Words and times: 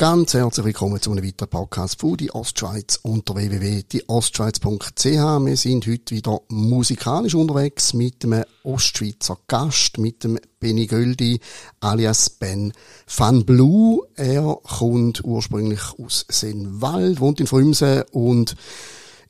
Ganz 0.00 0.32
herzlich 0.32 0.64
willkommen 0.64 0.98
zu 1.02 1.12
einem 1.12 1.22
weiteren 1.22 1.50
Podcast 1.50 2.00
von 2.00 2.16
die 2.16 2.32
Ostschweiz 2.32 3.00
unter 3.02 3.34
www.dieostschweiz.ch. 3.34 5.04
Wir 5.04 5.56
sind 5.58 5.86
heute 5.86 6.14
wieder 6.14 6.40
musikalisch 6.48 7.34
unterwegs 7.34 7.92
mit 7.92 8.24
einem 8.24 8.44
Ostschweizer 8.62 9.36
Gast, 9.46 9.98
mit 9.98 10.24
dem 10.24 10.38
Benny 10.58 10.86
Göldi 10.86 11.38
alias 11.80 12.30
Ben 12.30 12.72
van 13.14 13.44
Blue. 13.44 14.00
Er 14.14 14.56
kommt 14.62 15.22
ursprünglich 15.22 15.82
aus 15.98 16.24
Senwald, 16.30 17.20
wohnt 17.20 17.40
in 17.40 17.46
Frümsen 17.46 18.04
und 18.12 18.56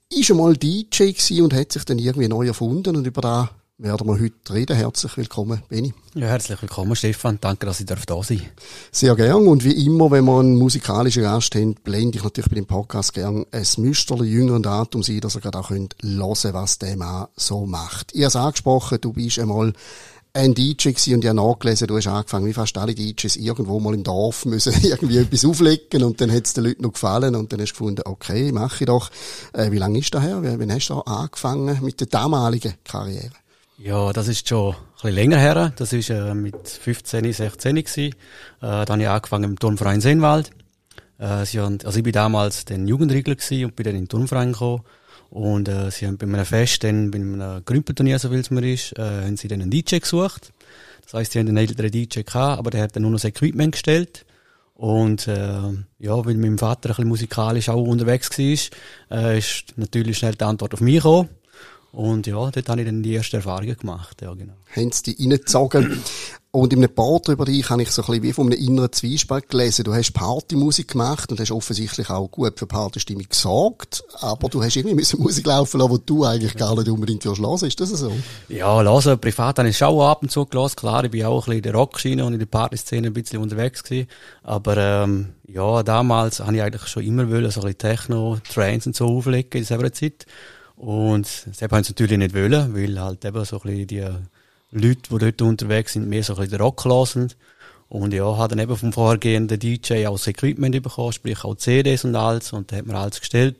ist 0.09 0.31
einmal 0.31 0.57
DJ 0.57 1.43
und 1.43 1.53
hat 1.53 1.73
sich 1.73 1.85
dann 1.85 1.99
irgendwie 1.99 2.29
neu 2.29 2.47
erfunden 2.47 2.95
und 2.95 3.09
über 3.09 3.21
da 3.21 3.51
werden 3.83 4.07
wir 4.07 4.21
heute 4.21 4.53
reden. 4.53 4.77
Herzlich 4.77 5.17
willkommen, 5.17 5.63
Benny. 5.69 5.95
Ja, 6.15 6.27
herzlich 6.27 6.61
willkommen, 6.61 6.95
Stefan. 6.95 7.39
Danke, 7.41 7.67
dass 7.67 7.81
ich 7.81 7.87
da 7.87 7.97
sein 7.97 8.07
darf. 8.07 8.29
Sehr 8.93 9.17
gern. 9.17 9.49
Und 9.49 9.65
wie 9.65 9.87
immer, 9.87 10.11
wenn 10.11 10.27
wir 10.27 10.39
einen 10.39 10.57
musikalischen 10.57 11.23
Gast 11.23 11.55
haben, 11.55 11.75
blende 11.75 12.19
ich 12.19 12.25
natürlich 12.25 12.51
bei 12.51 12.57
dem 12.57 12.67
Podcast 12.67 13.15
gern 13.15 13.47
ein 13.51 13.67
Müsterli 13.79 14.29
jüngeren 14.29 14.63
Datum 14.63 15.03
sein, 15.03 15.21
dass 15.21 15.37
ihr 15.37 15.41
gerade 15.41 15.59
auch 15.59 15.71
hören 15.71 15.89
könnt, 15.99 16.55
was 16.55 16.79
der 16.79 16.97
Mann 16.97 17.29
so 17.37 17.65
macht. 17.65 18.13
Ich 18.13 18.21
habe 18.21 18.29
es 18.29 18.37
angesprochen, 18.37 18.99
du 19.01 19.15
bist 19.15 19.39
einmal 19.39 19.73
ein 20.33 20.55
DJ 20.55 20.91
gewesen 20.91 21.15
und 21.15 21.25
ich 21.25 21.29
habe 21.29 21.37
nachgelesen, 21.37 21.89
du 21.89 21.97
hast 21.97 22.07
angefangen, 22.07 22.47
wie 22.47 22.53
fast 22.53 22.77
alle 22.79 22.95
DJs 22.95 23.35
irgendwo 23.37 23.81
mal 23.81 23.95
im 23.95 24.05
Dorf 24.05 24.45
müssen 24.45 24.75
irgendwie 24.83 25.19
etwas 25.19 25.45
auflegen 25.45 26.05
und 26.05 26.21
dann 26.21 26.31
hat 26.31 26.47
es 26.47 26.53
den 26.53 26.65
Leuten 26.65 26.83
noch 26.83 26.93
gefallen 26.93 27.35
und 27.35 27.53
dann 27.53 27.61
hast 27.61 27.71
du 27.71 27.79
gefunden, 27.79 28.03
okay, 28.05 28.53
mache 28.53 28.77
ich 28.81 28.87
doch. 28.87 29.11
Äh, 29.55 29.73
wie 29.73 29.79
lange 29.79 29.99
ist 29.99 30.15
das 30.15 30.23
her? 30.23 30.41
Wann 30.43 30.73
hast 30.73 30.89
du 30.89 31.01
angefangen 31.01 31.79
mit 31.83 31.99
der 31.99 32.07
damaligen 32.07 32.75
Karriere? 32.85 33.31
Ja, 33.83 34.13
das 34.13 34.29
ist 34.29 34.47
schon 34.47 34.75
ein 34.75 34.81
bisschen 34.93 35.15
länger 35.15 35.39
her. 35.39 35.73
Das 35.75 35.95
ist 35.95 36.11
äh, 36.11 36.35
mit 36.35 36.69
15, 36.69 37.33
16 37.33 37.77
gewesen. 37.77 37.99
Äh, 38.09 38.13
da 38.61 38.87
habe 38.87 39.01
ich 39.01 39.09
angefangen 39.09 39.45
im 39.45 39.59
Turnverein 39.59 40.03
Seenwald. 40.03 40.51
Äh, 41.19 41.47
sie 41.47 41.61
haben, 41.61 41.79
also 41.87 41.97
ich 41.97 42.05
bin 42.05 42.13
damals 42.13 42.67
den 42.67 42.87
Jugendregler 42.87 43.37
gewesen 43.37 43.65
und 43.65 43.77
bin 43.77 43.85
dann 43.85 43.95
in 43.95 44.03
den 44.03 44.09
Turnverein 44.09 44.53
gekommen. 44.53 44.83
Und 45.31 45.67
äh, 45.69 45.91
sie 45.91 46.07
haben 46.07 46.19
bei 46.19 46.27
einem 46.27 46.45
Fest, 46.45 46.85
dann 46.85 47.11
bei 47.11 47.21
einem 47.21 47.65
Grümpelturnier, 47.65 48.19
so 48.19 48.29
viel 48.29 48.41
es 48.41 48.51
mir 48.51 48.71
ist, 48.71 48.99
äh, 48.99 49.03
haben 49.25 49.39
sie 49.39 49.49
dann 49.49 49.63
einen 49.63 49.71
DJ 49.71 50.01
gesucht. 50.01 50.53
Das 51.05 51.15
heisst, 51.15 51.33
sie 51.33 51.39
haben 51.39 51.49
einen 51.49 51.57
älteren 51.57 51.91
DJ 51.91 52.21
gehabt, 52.21 52.59
aber 52.59 52.71
der 52.71 52.83
hat 52.83 52.95
dann 52.95 53.05
nur 53.05 53.13
noch 53.13 53.21
das 53.21 53.31
Equipment 53.31 53.73
gestellt. 53.73 54.27
Und 54.75 55.27
äh, 55.27 55.59
ja, 55.99 56.27
weil 56.27 56.35
mein 56.35 56.59
Vater 56.59 56.91
ein 56.91 56.97
bisschen 56.97 57.09
musikalisch 57.09 57.71
auch 57.71 57.83
unterwegs 57.83 58.29
war, 58.39 59.19
äh, 59.19 59.39
ist 59.39 59.73
natürlich 59.77 60.19
schnell 60.19 60.35
die 60.35 60.45
Antwort 60.45 60.75
auf 60.75 60.83
mich 60.83 60.97
gekommen. 60.97 61.31
Und 61.93 62.27
ja, 62.27 62.51
dort 62.51 62.69
habe 62.69 62.81
ich 62.81 62.87
dann 62.87 63.03
die 63.03 63.15
ersten 63.15 63.37
Erfahrungen 63.37 63.77
gemacht, 63.77 64.23
ja 64.23 64.33
genau. 64.35 64.55
Haben 64.75 64.93
sie 64.93 65.15
die 65.15 65.23
reingezogen? 65.23 66.03
Und 66.53 66.73
in 66.73 66.81
einem 66.81 66.93
Part 66.93 67.29
über 67.29 67.45
dich 67.45 67.71
habe 67.71 67.83
ich 67.83 67.93
so 67.93 68.03
ein 68.03 68.07
bisschen 68.07 68.23
wie 68.25 68.33
von 68.33 68.47
einem 68.47 68.61
inneren 68.61 68.91
Zwiespalt 68.91 69.49
gelesen. 69.49 69.85
Du 69.85 69.95
hast 69.95 70.13
Partymusik 70.13 70.89
gemacht 70.89 71.31
und 71.31 71.39
hast 71.39 71.53
offensichtlich 71.53 72.11
auch 72.11 72.29
gut 72.29 72.59
für 72.59 72.67
Partystimmung 72.67 73.29
gesorgt, 73.29 74.03
aber 74.21 74.49
du 74.49 74.61
hast 74.61 74.75
irgendwie 74.75 74.97
müssen 74.97 75.23
Musik 75.23 75.47
laufen 75.47 75.79
lassen, 75.79 75.99
die 75.99 76.07
du 76.07 76.25
eigentlich 76.25 76.57
gar 76.57 76.75
nicht 76.75 76.89
unbedingt 76.89 77.25
hören 77.25 77.47
hören. 77.47 77.69
Ist 77.69 77.79
das 77.79 77.91
so? 77.91 78.13
Ja, 78.49 78.83
hören. 78.83 79.21
Privat 79.21 79.61
habe 79.61 79.69
ich 79.69 79.79
schon 79.79 80.01
ab 80.01 80.23
und 80.23 80.33
zu 80.33 80.45
gelassen. 80.45 80.75
Klar, 80.75 81.05
ich 81.05 81.13
bin 81.13 81.25
auch 81.25 81.35
ein 81.35 81.39
bisschen 81.39 81.57
in 81.59 81.63
der 81.63 81.75
Rockschiene 81.75 82.25
und 82.25 82.33
in 82.33 82.41
der 82.41 82.47
Partyszene 82.47 83.07
ein 83.07 83.13
bisschen 83.13 83.41
unterwegs 83.41 83.85
gewesen. 83.85 84.09
Aber, 84.43 84.77
ähm, 84.77 85.35
ja, 85.47 85.85
damals 85.85 86.41
habe 86.41 86.57
ich 86.57 86.63
eigentlich 86.63 86.87
schon 86.89 87.05
immer 87.05 87.31
wollen, 87.31 87.51
so 87.53 87.61
ein 87.61 87.67
bisschen 87.67 87.79
Techno, 87.79 88.39
Trains 88.53 88.87
und 88.89 88.97
so 88.97 89.07
auflegen 89.07 89.53
in 89.53 89.67
dieser 89.67 89.93
Zeit. 89.93 90.27
Und 90.81 91.27
das 91.47 91.61
haben 91.61 91.85
sie 91.85 91.93
natürlich 91.93 92.17
nicht 92.17 92.35
wollen, 92.35 92.75
weil 92.75 92.99
halt 92.99 93.23
eben 93.27 93.45
so 93.45 93.61
ein 93.61 93.63
bisschen 93.63 93.87
die 93.87 94.09
Leute, 94.71 95.11
die 95.11 95.19
dort 95.19 95.43
unterwegs 95.43 95.93
sind, 95.93 96.09
mehr 96.09 96.25
so 96.25 96.33
ein 96.33 96.37
bisschen 96.37 96.53
den 96.53 96.63
Rock 96.63 96.87
lassen. 96.87 97.35
Und 97.91 98.15
ja, 98.15 98.39
hat 98.39 98.53
dann 98.53 98.61
eben 98.61 98.75
vom 98.75 98.91
vorhergehenden 98.91 99.59
DJ 99.59 100.07
auch 100.07 100.17
das 100.17 100.27
Equipment 100.29 100.83
bekommen, 100.83 101.13
sprich 101.13 101.45
auch 101.45 101.57
CDs 101.57 102.07
und 102.07 102.17
alles. 102.17 102.55
Und 102.55 102.73
da 102.73 102.77
hat 102.77 102.87
mir 102.87 102.95
alles 102.95 103.21
gestellt. 103.21 103.57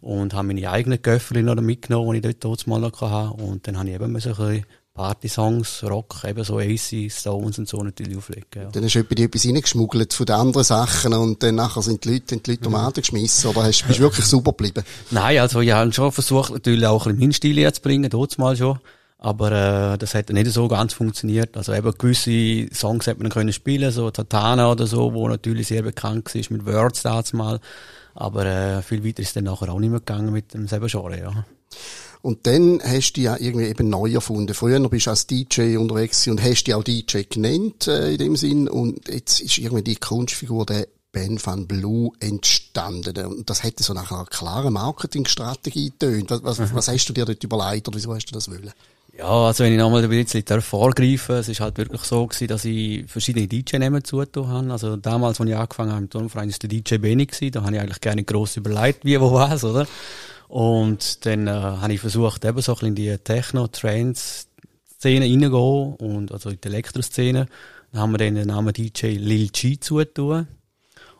Und 0.00 0.34
habe 0.34 0.48
meine 0.48 0.68
eigenen 0.68 1.00
Göffel 1.00 1.40
noch 1.44 1.54
mitgenommen, 1.54 2.20
die 2.20 2.28
ich 2.28 2.38
dort 2.40 2.66
mal 2.66 2.80
noch 2.80 3.00
hatte. 3.00 3.40
Und 3.40 3.68
dann 3.68 3.78
habe 3.78 3.88
ich 3.88 3.94
eben 3.94 4.18
so 4.18 4.30
ein 4.30 4.36
bisschen 4.36 4.66
Party-Songs, 4.96 5.84
Rock, 5.84 6.24
eben 6.26 6.42
so 6.42 6.58
AC, 6.58 7.10
Stones 7.10 7.58
und 7.58 7.68
so 7.68 7.82
natürlich 7.82 8.16
auflegen. 8.16 8.46
Ja. 8.54 8.70
Dann 8.72 8.82
hast 8.82 8.94
du 8.94 9.00
etwas 9.00 9.46
reingeschmuggelt 9.46 10.14
von 10.14 10.26
den 10.26 10.36
anderen 10.36 10.64
Sachen 10.64 11.12
und 11.12 11.42
dann 11.42 11.54
nachher 11.54 11.82
sind 11.82 12.04
die 12.04 12.14
Leute, 12.14 12.38
die 12.38 12.50
Leute 12.50 12.62
Tomaten 12.62 13.00
geschmissen 13.02 13.50
oder 13.50 13.64
hast, 13.64 13.86
bist 13.86 13.98
du 13.98 14.04
wirklich 14.04 14.24
super 14.24 14.52
geblieben? 14.52 14.84
Nein, 15.10 15.38
also 15.38 15.60
ich 15.60 15.70
habe 15.70 15.92
schon 15.92 16.10
versucht, 16.10 16.50
natürlich 16.50 16.86
auch 16.86 17.06
ein 17.06 17.16
bisschen 17.16 17.20
meinen 17.20 17.32
Stil 17.34 17.72
zu 17.72 17.82
bringen, 17.82 18.08
dort 18.08 18.38
mal 18.38 18.56
schon. 18.56 18.78
Aber 19.18 19.52
äh, 19.52 19.98
das 19.98 20.14
hat 20.14 20.30
nicht 20.30 20.50
so 20.50 20.68
ganz 20.68 20.94
funktioniert. 20.94 21.56
Also 21.56 21.74
eben 21.74 21.92
gewisse 21.96 22.72
Songs 22.74 23.06
hätte 23.06 23.22
man 23.22 23.30
können 23.30 23.52
spielen, 23.52 23.90
so 23.90 24.10
Tatana 24.10 24.70
oder 24.70 24.86
so, 24.86 25.12
wo 25.12 25.28
natürlich 25.28 25.68
sehr 25.68 25.82
bekannt 25.82 26.34
war 26.34 26.42
mit 26.50 26.66
Words 26.66 27.02
damals 27.02 27.32
mal. 27.32 27.60
Aber 28.14 28.46
äh, 28.46 28.82
viel 28.82 29.04
weiter 29.04 29.22
ist 29.22 29.36
dann 29.36 29.44
nachher 29.44 29.70
auch 29.70 29.78
nicht 29.78 29.90
mehr 29.90 30.00
gegangen 30.00 30.32
mit 30.32 30.54
dem 30.54 30.66
selben 30.68 30.88
Genre, 30.88 31.18
ja. 31.18 31.44
Und 32.26 32.44
dann 32.48 32.80
hast 32.82 33.12
du 33.12 33.20
ja 33.20 33.36
irgendwie 33.38 33.66
eben 33.66 33.88
neu 33.88 34.10
erfunden. 34.10 34.52
Früher 34.52 34.80
bist 34.88 35.06
du 35.06 35.10
als 35.10 35.28
DJ 35.28 35.76
unterwegs 35.76 36.26
und 36.26 36.42
hast 36.42 36.64
dich 36.64 36.74
auch 36.74 36.82
DJ 36.82 37.20
genannt, 37.30 37.86
äh, 37.86 38.14
in 38.14 38.18
dem 38.18 38.34
Sinn. 38.34 38.68
Und 38.68 39.06
jetzt 39.06 39.38
ist 39.38 39.58
irgendwie 39.58 39.84
die 39.84 39.94
Kunstfigur 39.94 40.66
der 40.66 40.88
Ben 41.12 41.38
van 41.40 41.68
Blue 41.68 42.10
entstanden. 42.18 43.16
Und 43.26 43.48
das 43.48 43.62
hätte 43.62 43.84
so 43.84 43.94
nach 43.94 44.10
einer 44.10 44.24
klaren 44.24 44.72
Marketingstrategie 44.72 45.90
getönt. 45.90 46.32
Was, 46.32 46.42
was, 46.42 46.58
mhm. 46.58 46.74
was 46.74 46.88
hast 46.88 47.06
du 47.06 47.12
dir 47.12 47.26
dort 47.26 47.44
überlegt 47.44 47.86
oder 47.86 47.96
wieso 47.96 48.12
hast 48.12 48.26
du 48.26 48.34
das 48.34 48.50
wollen? 48.50 48.72
Ja, 49.16 49.46
also 49.46 49.62
wenn 49.62 49.72
ich 49.72 49.78
nochmal 49.78 50.02
ein 50.02 50.10
bisschen 50.10 50.60
vorgreifen 50.60 51.36
es 51.36 51.48
ist 51.48 51.60
halt 51.60 51.78
wirklich 51.78 52.02
so 52.02 52.26
gewesen, 52.26 52.48
dass 52.48 52.64
ich 52.64 53.08
verschiedene 53.08 53.46
DJ-Namen 53.46 54.02
zugetan 54.02 54.48
habe. 54.48 54.72
Also 54.72 54.96
damals, 54.96 55.40
als 55.40 55.48
ich 55.48 55.56
angefangen 55.56 55.92
habe 55.92 56.02
im 56.02 56.10
Turnverein, 56.10 56.48
ist 56.48 56.60
der 56.60 56.70
DJ 56.70 56.96
Benny 56.96 57.26
gewesen. 57.26 57.52
Da 57.52 57.62
habe 57.62 57.76
ich 57.76 57.80
eigentlich 57.80 58.00
gerne 58.00 58.24
gross 58.24 58.56
überlegt, 58.56 59.04
wie, 59.04 59.20
wo, 59.20 59.32
was, 59.32 59.62
oder? 59.62 59.86
Und 60.48 61.26
dann 61.26 61.46
äh, 61.46 61.50
habe 61.50 61.92
ich 61.92 62.00
versucht, 62.00 62.44
eben 62.44 62.60
so 62.60 62.72
ein 62.72 62.74
bisschen 62.74 62.88
in 62.88 62.94
die 62.94 63.18
Techno-Trance-Szene 63.18 65.24
reingehen 65.24 65.94
und 65.96 66.32
also 66.32 66.50
in 66.50 66.60
die 66.60 66.68
Elektroszene. 66.68 67.46
Dann 67.92 68.00
haben 68.00 68.12
wir 68.12 68.18
dann 68.18 68.34
den 68.34 68.48
Namen 68.48 68.72
DJ 68.72 69.16
Lil 69.16 69.48
G 69.48 69.78
zutun. 69.78 70.48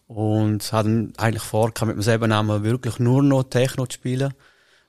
Und 0.06 0.72
hatten 0.72 1.12
eigentlich 1.16 1.42
vor, 1.42 1.72
mit 1.80 1.96
dem 1.96 2.02
selben 2.02 2.28
Namen 2.28 2.62
wirklich 2.62 3.00
nur 3.00 3.24
noch 3.24 3.44
Techno 3.44 3.86
zu 3.86 3.94
spielen. 3.94 4.32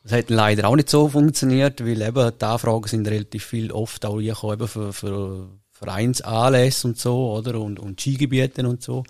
Das 0.04 0.12
hat 0.12 0.30
leider 0.30 0.68
auch 0.68 0.76
nicht 0.76 0.90
so 0.90 1.10
funktioniert, 1.10 1.84
weil 1.84 2.02
eben 2.02 2.32
die 2.40 2.46
Anfragen 2.46 2.88
sind 2.88 3.08
relativ 3.08 3.46
viel 3.46 3.72
oft 3.72 4.06
auch 4.06 4.20
gekommen, 4.20 4.54
eben 4.54 4.68
für, 4.68 4.94
für 4.94 5.50
Vereinsanlässe 5.72 6.88
und 6.88 6.98
so, 6.98 7.34
oder? 7.34 7.60
Und, 7.60 7.80
und 7.80 8.00
Skigebiete 8.00 8.68
und 8.68 8.84
so. 8.84 9.04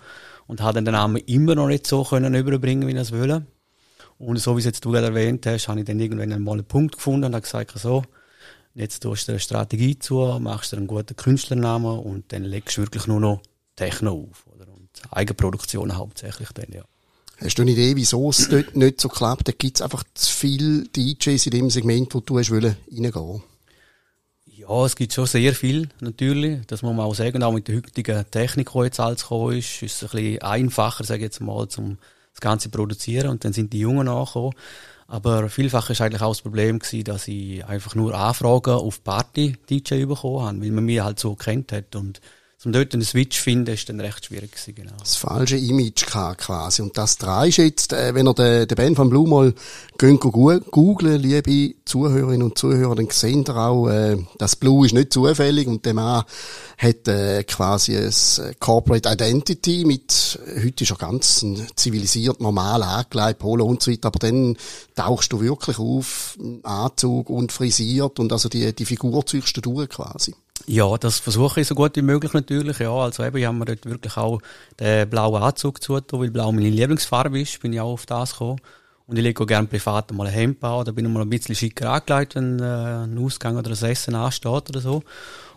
Und 0.46 0.62
hat 0.62 0.76
den 0.76 0.84
Namen 0.84 1.22
immer 1.26 1.54
noch 1.54 1.68
nicht 1.68 1.86
so 1.86 2.04
können 2.04 2.34
überbringen, 2.34 2.88
wie 2.88 2.92
ich 2.92 2.98
es 2.98 3.12
wollte. 3.12 3.46
Und 4.18 4.38
so 4.38 4.56
wie 4.56 4.60
es 4.60 4.64
jetzt 4.64 4.84
du 4.84 4.90
gerade 4.90 5.06
erwähnt 5.06 5.46
hast, 5.46 5.68
habe 5.68 5.80
ich 5.80 5.86
dann 5.86 6.00
irgendwann 6.00 6.32
einmal 6.32 6.54
einen 6.54 6.64
Punkt 6.64 6.96
gefunden 6.96 7.24
und 7.24 7.34
habe 7.34 7.42
gesagt, 7.42 7.78
so, 7.78 8.02
jetzt 8.74 9.02
tust 9.02 9.28
du 9.28 9.32
eine 9.32 9.40
Strategie 9.40 9.98
zu, 9.98 10.38
machst 10.40 10.72
dir 10.72 10.76
einen 10.76 10.88
guten 10.88 11.14
Künstlernamen 11.14 11.98
und 12.00 12.32
dann 12.32 12.42
legst 12.44 12.76
du 12.76 12.82
wirklich 12.82 13.06
nur 13.06 13.20
noch 13.20 13.42
Techno 13.76 14.28
auf. 14.30 14.46
Oder? 14.54 14.66
Und 14.68 14.90
Eigenproduktion 15.10 15.96
hauptsächlich 15.96 16.48
dann, 16.52 16.72
ja. 16.72 16.82
Hast 17.40 17.56
du 17.56 17.62
eine 17.62 17.70
Idee, 17.70 17.94
wieso 17.94 18.30
es 18.30 18.48
dort 18.48 18.74
nicht 18.74 19.00
so 19.00 19.08
klappt? 19.08 19.46
Da 19.46 19.52
gibt 19.52 19.76
es 19.76 19.82
einfach 19.82 20.02
zu 20.14 20.32
viele 20.32 20.88
DJs 20.88 21.46
in 21.46 21.52
dem 21.52 21.70
Segment, 21.70 22.12
wo 22.12 22.18
du 22.18 22.40
hast 22.40 22.50
wollen, 22.50 22.76
reingehen 22.90 23.42
Ja, 24.46 24.84
es 24.84 24.96
gibt 24.96 25.12
schon 25.12 25.26
sehr 25.26 25.54
viel, 25.54 25.88
natürlich. 26.00 26.66
Das 26.66 26.82
muss 26.82 26.96
man 26.96 27.06
auch 27.06 27.14
sagen. 27.14 27.44
Auch 27.44 27.52
mit 27.52 27.68
der 27.68 27.76
heutigen 27.76 28.28
Technik, 28.32 28.72
die 28.72 28.78
jetzt 28.80 28.98
alles 28.98 29.22
gekommen 29.22 29.56
ist, 29.56 29.82
ist 29.82 30.02
es 30.02 30.10
ein 30.10 30.20
bisschen 30.20 30.42
einfacher, 30.42 31.04
sage 31.04 31.18
ich 31.18 31.24
jetzt 31.26 31.40
mal, 31.40 31.68
zum 31.68 31.98
das 32.38 32.40
Ganze 32.40 32.68
produzieren 32.68 33.30
und 33.30 33.44
dann 33.44 33.52
sind 33.52 33.72
die 33.72 33.80
Jungen 33.80 34.06
nachgekommen. 34.06 34.54
Aber 35.08 35.48
vielfach 35.48 35.90
ist 35.90 36.00
eigentlich 36.00 36.22
auch 36.22 36.30
das 36.30 36.42
Problem 36.42 36.78
gewesen, 36.78 37.04
dass 37.04 37.26
ich 37.28 37.64
einfach 37.64 37.94
nur 37.94 38.14
Anfragen 38.14 38.74
auf 38.74 39.02
Party-DJ 39.02 40.04
bekommen 40.04 40.44
habe, 40.44 40.60
weil 40.60 40.70
man 40.70 40.84
mich 40.84 41.00
halt 41.00 41.18
so 41.18 41.34
kennt 41.34 41.72
hat 41.72 41.96
und 41.96 42.20
um 42.64 42.72
dort 42.72 42.92
einen 42.92 43.04
Switch 43.04 43.38
finden, 43.38 43.72
ist 43.72 43.88
dann 43.88 44.00
recht 44.00 44.26
schwierig 44.26 44.50
gewesen, 44.50 44.74
genau. 44.74 44.96
Das 44.98 45.14
falsche 45.14 45.56
Image 45.56 46.06
quasi. 46.06 46.82
Und 46.82 46.98
das 46.98 47.16
drei 47.16 47.48
ist 47.48 47.58
jetzt, 47.58 47.92
äh, 47.92 48.14
wenn 48.14 48.26
ihr 48.26 48.34
den, 48.34 48.66
den 48.66 48.74
Band 48.74 48.96
von 48.96 49.10
Blue 49.10 49.28
mal 49.28 49.54
gehen, 49.96 50.18
googlen, 50.18 51.22
liebe 51.22 51.76
Zuhörerinnen 51.84 52.42
und 52.42 52.58
Zuhörer, 52.58 52.96
dann 52.96 53.10
sehen 53.10 53.44
ihr 53.46 53.56
auch, 53.56 53.88
äh, 53.88 54.16
das 54.38 54.56
Blue 54.56 54.84
ist 54.84 54.92
nicht 54.92 55.12
zufällig 55.12 55.68
und 55.68 55.86
der 55.86 55.94
Mann 55.94 56.24
hat 56.78 57.06
äh, 57.06 57.44
quasi 57.44 57.96
ein 57.96 58.08
äh, 58.08 58.54
Corporate 58.58 59.08
Identity 59.08 59.84
mit, 59.84 60.40
heute 60.60 60.82
ist 60.82 60.90
er 60.90 60.96
ganz 60.96 61.46
zivilisiert, 61.76 62.40
normal 62.40 62.82
angelegt, 62.82 63.38
Polo 63.38 63.66
und 63.66 63.84
so 63.84 63.92
weiter, 63.92 64.08
aber 64.08 64.18
dann 64.18 64.56
tauchst 64.96 65.32
du 65.32 65.40
wirklich 65.40 65.78
auf, 65.78 66.36
Anzug 66.64 67.30
und 67.30 67.52
frisiert 67.52 68.18
und 68.18 68.32
also 68.32 68.48
die, 68.48 68.74
die 68.74 68.84
Figur 68.84 69.24
ziehst 69.24 69.56
du 69.56 69.60
durch 69.60 69.90
quasi. 69.90 70.34
Ja, 70.70 70.98
das 70.98 71.18
versuche 71.18 71.62
ich 71.62 71.66
so 71.66 71.74
gut 71.74 71.96
wie 71.96 72.02
möglich 72.02 72.34
natürlich. 72.34 72.78
Ja, 72.78 72.92
also 72.92 73.24
eben, 73.24 73.38
ich 73.38 73.46
habe 73.46 73.56
mir 73.56 73.64
dort 73.64 73.86
wirklich 73.86 74.14
auch 74.18 74.42
den 74.78 75.08
blauen 75.08 75.42
Anzug 75.42 75.82
zugetan, 75.82 76.20
weil 76.20 76.30
blau 76.30 76.52
meine 76.52 76.68
Lieblingsfarbe 76.68 77.40
ist, 77.40 77.58
bin 77.62 77.72
ich 77.72 77.80
auch 77.80 77.94
auf 77.94 78.04
das 78.04 78.32
gekommen. 78.32 78.60
Und 79.06 79.16
ich 79.16 79.22
lege 79.22 79.42
auch 79.42 79.46
gerne 79.46 79.66
privat 79.66 80.12
mal 80.12 80.26
ein 80.26 80.32
Hemd 80.34 80.62
an, 80.62 80.84
da 80.84 80.92
bin 80.92 81.06
ich 81.06 81.10
mal 81.10 81.22
ein 81.22 81.30
bisschen 81.30 81.54
schicker 81.54 81.90
angelegt, 81.90 82.34
wenn 82.34 82.58
äh, 82.60 83.04
ein 83.04 83.18
Ausgang 83.18 83.56
oder 83.56 83.70
ein 83.70 83.90
Essen 83.90 84.14
ansteht 84.14 84.68
oder 84.68 84.80
so. 84.80 85.02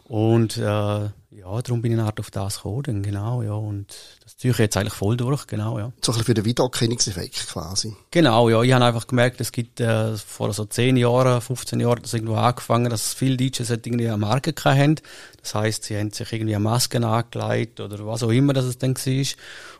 Und 0.05 0.55
äh, 0.55 1.09
ja, 1.33 1.61
darum 1.61 1.81
bin 1.81 1.93
ich 1.93 1.99
halt 1.99 2.19
auf 2.19 2.29
das 2.29 2.57
gekommen, 2.57 3.03
genau, 3.03 3.41
ja. 3.41 3.53
Und 3.53 3.95
das 4.23 4.35
ziehe 4.35 4.51
ich 4.51 4.57
jetzt 4.57 4.75
eigentlich 4.75 4.93
voll 4.93 5.15
durch, 5.15 5.47
genau, 5.47 5.79
ja. 5.79 5.93
So 6.01 6.11
ein 6.11 6.17
bisschen 6.17 6.25
für 6.25 6.33
den 6.33 6.45
Wiedererkennungseffekt 6.45 7.47
quasi. 7.47 7.95
Genau, 8.11 8.49
ja. 8.49 8.61
Ich 8.61 8.73
habe 8.73 8.83
einfach 8.83 9.07
gemerkt, 9.07 9.39
es 9.39 9.53
gibt 9.53 9.79
äh, 9.79 10.17
vor 10.17 10.51
so 10.51 10.65
10 10.65 10.97
Jahren, 10.97 11.39
15 11.39 11.79
Jahren, 11.79 12.01
das 12.01 12.13
irgendwo 12.13 12.35
angefangen, 12.35 12.89
dass 12.89 13.13
viele 13.13 13.37
DJs 13.37 13.69
halt 13.69 13.87
irgendwie 13.87 14.07
eine 14.07 14.17
Marke 14.17 14.53
haben. 14.65 14.95
Das 15.41 15.55
heisst, 15.55 15.85
sie 15.85 15.97
haben 15.97 16.11
sich 16.11 16.31
irgendwie 16.33 16.55
eine 16.55 16.63
Maske 16.63 17.05
angelegt 17.05 17.79
oder 17.79 18.05
was 18.05 18.23
auch 18.23 18.29
immer 18.29 18.51
das 18.51 18.65
es 18.65 18.77
dann 18.77 18.95
war. 18.95 19.25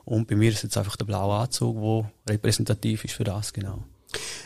Und 0.06 0.28
bei 0.28 0.36
mir 0.36 0.52
ist 0.52 0.64
jetzt 0.64 0.78
einfach 0.78 0.96
der 0.96 1.06
blaue 1.06 1.36
Anzug, 1.36 2.10
der 2.26 2.34
repräsentativ 2.34 3.04
ist 3.04 3.14
für 3.14 3.26
das, 3.26 3.52
genau. 3.52 3.84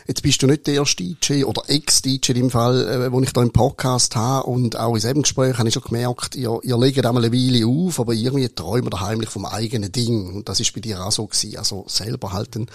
Jetzt 0.06 0.22
bist 0.22 0.42
du 0.42 0.46
nicht 0.46 0.66
der 0.66 0.74
erste 0.74 1.02
DJ 1.02 1.44
oder 1.44 1.62
Ex-DJ 1.68 2.32
im 2.32 2.50
Fall, 2.50 2.88
äh, 2.88 3.12
wo 3.12 3.20
ich 3.20 3.32
da 3.32 3.42
im 3.42 3.50
Podcast 3.50 4.14
habe 4.16 4.48
und 4.48 4.76
auch 4.78 4.94
in 4.94 5.00
diesem 5.00 5.22
Gespräch 5.22 5.58
habe 5.58 5.68
ich 5.68 5.74
schon 5.74 5.82
gemerkt, 5.82 6.36
ihr, 6.36 6.58
ihr 6.62 6.78
legt 6.78 7.04
einmal 7.04 7.24
eine 7.24 7.32
Weile 7.32 7.66
auf, 7.66 7.98
aber 7.98 8.12
irgendwie 8.12 8.48
träumt 8.48 8.92
ihr 8.92 9.00
heimlich 9.00 9.30
vom 9.30 9.46
eigenen 9.46 9.90
Ding. 9.90 10.34
Und 10.34 10.48
das 10.48 10.60
ist 10.60 10.72
bei 10.74 10.80
dir 10.80 11.04
auch 11.04 11.12
so 11.12 11.26
gewesen. 11.26 11.58
Also 11.58 11.84
selber 11.88 12.32
halt 12.32 12.56
einen 12.56 12.66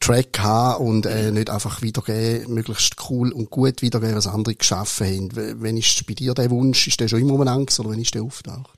Track 0.00 0.38
haben 0.38 0.86
und 0.86 1.06
äh, 1.06 1.30
nicht 1.32 1.50
einfach 1.50 1.82
wiedergeben, 1.82 2.54
möglichst 2.54 2.96
cool 3.10 3.32
und 3.32 3.50
gut 3.50 3.82
wiedergeben, 3.82 4.16
was 4.16 4.26
andere 4.26 4.54
geschaffen 4.54 5.06
haben. 5.06 5.62
Wenn 5.62 5.76
ist 5.76 6.06
bei 6.06 6.14
dir 6.14 6.34
der 6.34 6.50
Wunsch, 6.50 6.86
ist 6.86 7.00
der 7.00 7.08
schon 7.08 7.20
immer 7.20 7.34
umeinander 7.34 7.72
oder 7.80 7.90
wenn 7.90 8.00
ist 8.00 8.14
der 8.14 8.22
auftaucht? 8.22 8.75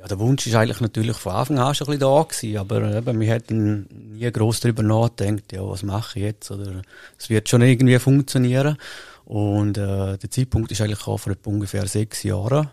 Ja, 0.00 0.06
der 0.06 0.18
Wunsch 0.18 0.46
ist 0.46 0.54
eigentlich 0.54 0.80
natürlich 0.80 1.16
von 1.18 1.32
Anfang 1.32 1.58
an 1.58 1.74
schon 1.74 1.86
ein 1.86 1.98
bisschen 1.98 2.00
da 2.00 2.22
gewesen, 2.22 2.56
aber 2.56 2.96
eben, 2.96 3.20
wir 3.20 3.28
hätten 3.28 3.86
nie 4.14 4.30
groß 4.30 4.60
darüber 4.60 4.82
nachgedacht, 4.82 5.52
ja, 5.52 5.60
was 5.68 5.82
mache 5.82 6.18
ich 6.18 6.24
jetzt, 6.24 6.50
oder 6.50 6.80
es 7.18 7.28
wird 7.28 7.50
schon 7.50 7.60
irgendwie 7.60 7.98
funktionieren. 7.98 8.78
Und 9.26 9.76
äh, 9.76 10.16
der 10.16 10.30
Zeitpunkt 10.30 10.72
ist 10.72 10.80
eigentlich 10.80 11.06
auch 11.06 11.18
vor 11.18 11.34
ungefähr 11.44 11.86
sechs 11.86 12.22
Jahren. 12.22 12.70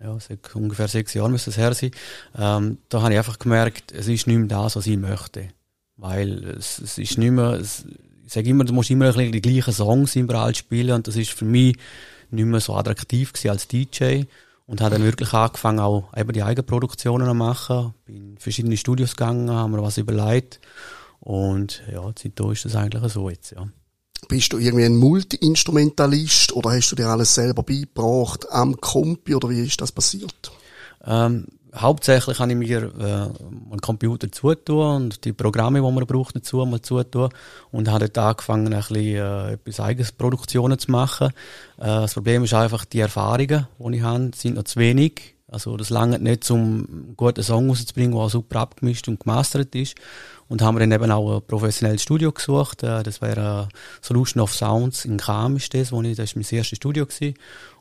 Ja, 0.00 0.18
sechs, 0.18 0.54
ungefähr 0.54 0.88
sechs 0.88 1.12
Jahre 1.12 1.30
müsste 1.30 1.50
es 1.50 1.58
her 1.58 1.74
sein. 1.74 1.90
Ähm, 2.36 2.78
da 2.88 3.02
habe 3.02 3.12
ich 3.12 3.18
einfach 3.18 3.38
gemerkt, 3.38 3.92
es 3.92 4.08
ist 4.08 4.26
nicht 4.26 4.38
mehr 4.38 4.48
das, 4.48 4.76
was 4.76 4.86
ich 4.86 4.96
möchte. 4.96 5.48
Weil 5.98 6.42
es, 6.58 6.78
es 6.78 6.96
ist 6.96 7.18
nicht 7.18 7.32
mehr, 7.32 7.52
es, 7.52 7.84
ich 8.24 8.32
sage 8.32 8.48
immer, 8.48 8.64
du 8.64 8.72
musst 8.72 8.90
immer 8.90 9.06
ein 9.06 9.12
bisschen 9.12 9.32
die 9.32 9.42
gleichen 9.42 9.74
Songs 9.74 10.16
überall 10.16 10.54
spielen 10.54 10.96
und 10.96 11.06
das 11.06 11.16
ist 11.16 11.32
für 11.32 11.44
mich 11.44 11.76
nicht 12.30 12.46
mehr 12.46 12.60
so 12.60 12.74
attraktiv 12.74 13.34
gewesen 13.34 13.50
als 13.50 13.68
DJ. 13.68 14.24
Und 14.66 14.80
habe 14.80 14.96
dann 14.96 15.04
wirklich 15.04 15.32
angefangen, 15.32 15.78
auch 15.78 16.12
eben 16.16 16.32
die 16.32 16.42
Eigenproduktionen 16.42 17.28
zu 17.28 17.34
machen. 17.34 17.94
Bin 18.04 18.32
in 18.32 18.38
verschiedene 18.38 18.76
Studios 18.76 19.16
gegangen, 19.16 19.50
haben 19.50 19.72
mir 19.72 19.82
was 19.82 19.96
überlegt. 19.96 20.60
Und 21.20 21.82
ja, 21.90 22.02
seitdem 22.18 22.50
ist 22.50 22.64
das 22.64 22.76
eigentlich 22.76 23.12
so 23.12 23.30
jetzt, 23.30 23.52
ja. 23.52 23.66
Bist 24.28 24.52
du 24.52 24.58
irgendwie 24.58 24.86
ein 24.86 24.96
Multi-Instrumentalist 24.96 26.52
oder 26.54 26.70
hast 26.70 26.90
du 26.90 26.96
dir 26.96 27.06
alles 27.06 27.34
selber 27.34 27.62
beigebracht 27.62 28.46
am 28.50 28.80
Kompi 28.80 29.34
oder 29.34 29.50
wie 29.50 29.64
ist 29.64 29.80
das 29.80 29.92
passiert? 29.92 30.50
Ähm, 31.04 31.46
hauptsächlich 31.76 32.38
habe 32.38 32.52
ich 32.52 32.58
mir 32.58 32.92
äh, 32.98 33.04
einen 33.04 33.80
Computer 33.80 34.30
zutun 34.30 34.96
und 34.96 35.24
die 35.24 35.32
Programme, 35.32 35.80
die 35.80 35.92
man 35.92 36.06
braucht 36.06 36.36
dazu, 36.36 36.64
mal 36.64 36.80
zutun 36.80 37.30
und 37.70 37.90
habe 37.90 38.08
dort 38.08 38.18
angefangen, 38.18 38.72
ein 38.72 38.78
bisschen 38.78 39.16
äh, 39.16 39.52
etwas 39.52 39.80
eigenes 39.80 40.12
Produktionen 40.12 40.78
zu 40.78 40.90
machen. 40.90 41.28
Äh, 41.78 41.84
das 41.84 42.14
Problem 42.14 42.44
ist 42.44 42.54
einfach, 42.54 42.84
die 42.84 43.00
Erfahrungen, 43.00 43.66
die 43.78 43.96
ich 43.96 44.02
habe, 44.02 44.30
sind 44.34 44.56
noch 44.56 44.64
zu 44.64 44.80
wenig. 44.80 45.34
Also 45.48 45.76
das 45.76 45.90
lange 45.90 46.18
nicht, 46.18 46.50
um 46.50 46.58
einen 46.60 47.14
guten 47.16 47.42
Song 47.42 47.68
rauszubringen, 47.68 48.12
der 48.12 48.20
auch 48.20 48.30
super 48.30 48.60
abgemischt 48.60 49.06
und 49.06 49.20
gemastert 49.20 49.74
ist. 49.76 49.94
Und 50.48 50.62
haben 50.62 50.76
wir 50.76 50.80
dann 50.80 50.92
eben 50.92 51.10
auch 51.10 51.36
ein 51.36 51.42
professionelles 51.42 52.02
Studio 52.02 52.30
gesucht. 52.30 52.82
Äh, 52.82 53.02
das 53.02 53.20
wäre 53.20 53.68
Solution 54.00 54.42
of 54.42 54.54
Sounds 54.54 55.04
in 55.04 55.18
Cham 55.18 55.56
ist 55.56 55.74
das, 55.74 55.92
wo 55.92 56.02
ich, 56.02 56.16
das 56.16 56.30
ist 56.30 56.36
mein 56.36 56.58
erstes 56.58 56.76
Studio 56.76 57.06
gewesen. 57.06 57.34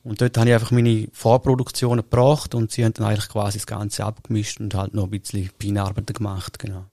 Und 0.03 0.21
dort 0.21 0.37
habe 0.37 0.49
ich 0.49 0.53
einfach 0.53 0.71
meine 0.71 1.07
Vorproduktionen 1.13 2.03
gebracht 2.03 2.55
und 2.55 2.71
sie 2.71 2.85
haben 2.85 2.93
dann 2.93 3.07
eigentlich 3.07 3.29
quasi 3.29 3.57
das 3.57 3.67
Ganze 3.67 4.05
abgemischt 4.05 4.59
und 4.59 4.73
halt 4.73 4.93
noch 4.93 5.05
ein 5.05 5.09
bisschen 5.09 5.49
Feinarbeiten 5.59 6.13
gemacht, 6.13 6.59
genau. 6.59 6.85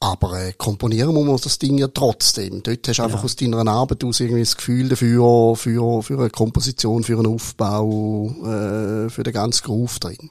Aber 0.00 0.38
äh, 0.38 0.52
komponieren 0.52 1.14
muss 1.14 1.24
man 1.24 1.36
das 1.36 1.58
Ding 1.58 1.78
ja 1.78 1.88
trotzdem. 1.88 2.62
Dort 2.62 2.86
hast 2.86 2.98
du 2.98 3.02
einfach 3.02 3.24
aus 3.24 3.36
deiner 3.36 3.66
Arbeit 3.66 4.04
aus 4.04 4.20
irgendwie 4.20 4.42
das 4.42 4.56
Gefühl 4.56 4.88
dafür, 4.88 5.56
für, 5.56 6.02
für 6.02 6.18
eine 6.18 6.30
Komposition, 6.30 7.04
für 7.04 7.18
einen 7.18 7.26
Aufbau, 7.26 8.28
äh, 8.42 9.08
für 9.08 9.22
den 9.22 9.32
ganzen 9.32 9.64
Groove 9.64 9.98
drin. 10.00 10.30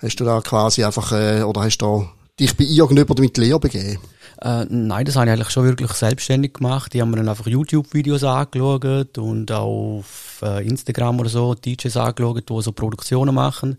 Hast 0.00 0.20
du 0.20 0.24
da 0.24 0.40
quasi 0.42 0.84
einfach, 0.84 1.12
äh, 1.12 1.42
oder 1.42 1.62
hast 1.62 1.78
du 1.78 2.06
dich 2.38 2.56
bei 2.56 2.64
irgendjemandem 2.64 3.24
mit 3.24 3.36
Lehre 3.38 3.60
begeben? 3.60 3.98
Äh, 4.40 4.66
nein, 4.68 5.04
das 5.06 5.16
habe 5.16 5.26
ich 5.26 5.32
eigentlich 5.32 5.50
schon 5.50 5.64
wirklich 5.64 5.90
selbstständig 5.92 6.54
gemacht. 6.54 6.92
Die 6.92 7.00
haben 7.00 7.10
mir 7.10 7.16
dann 7.16 7.28
einfach 7.28 7.46
YouTube-Videos 7.46 8.24
angeschaut 8.24 9.16
und 9.18 9.50
auf 9.50 10.40
äh, 10.42 10.66
Instagram 10.66 11.20
oder 11.20 11.30
so 11.30 11.54
DJs 11.54 11.96
angeschaut, 11.96 12.48
die 12.48 12.62
so 12.62 12.72
Produktionen 12.72 13.34
machen. 13.34 13.78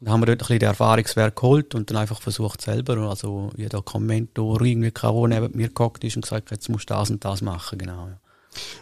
Dann 0.00 0.12
haben 0.12 0.20
wir 0.20 0.26
dort 0.26 0.36
ein 0.36 0.38
bisschen 0.38 0.58
den 0.60 0.68
Erfahrungswert 0.68 1.36
geholt 1.36 1.74
und 1.74 1.90
dann 1.90 1.96
einfach 1.96 2.20
versucht 2.20 2.60
selber. 2.60 2.98
Also 3.08 3.50
jeder 3.56 3.82
Kommentar 3.82 4.60
irgendwie 4.60 4.90
der 4.90 5.12
neben 5.28 5.56
mir 5.56 5.70
gehockt 5.70 6.04
ist 6.04 6.16
und 6.16 6.22
gesagt, 6.22 6.50
jetzt 6.50 6.68
musst 6.68 6.90
du 6.90 6.94
das 6.94 7.10
und 7.10 7.24
das 7.24 7.40
machen, 7.40 7.78
genau. 7.78 8.08
Ja. 8.08 8.18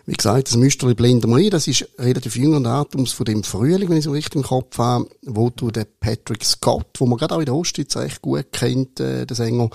Wie 0.07 0.13
gesagt, 0.13 0.49
das 0.49 0.57
Müsterli 0.57 0.95
blenden 0.95 1.31
wir 1.31 1.37
ein. 1.37 1.51
Das 1.51 1.67
ist 1.67 1.89
relativ 1.99 2.37
jünger 2.37 2.61
Datums 2.61 3.13
von 3.13 3.25
dem 3.25 3.43
Frühling, 3.43 3.89
wenn 3.89 3.99
ich 3.99 4.05
so 4.05 4.13
richtig 4.13 4.35
im 4.37 4.43
Kopf 4.43 4.79
habe, 4.79 5.09
wo 5.23 5.51
du 5.51 5.71
den 5.71 5.87
Patrick 6.01 6.45
Scott, 6.45 6.89
wo 6.99 7.07
man 7.07 7.19
gerade 7.19 7.35
auch 7.35 7.41
in 7.41 7.47
der 7.47 7.55
Ostschweiz 7.55 7.97
recht 7.97 8.23
gut 8.23 8.53
kennt, 8.53 9.01
äh, 9.01 9.27
den 9.27 9.35
Sänger, 9.35 9.71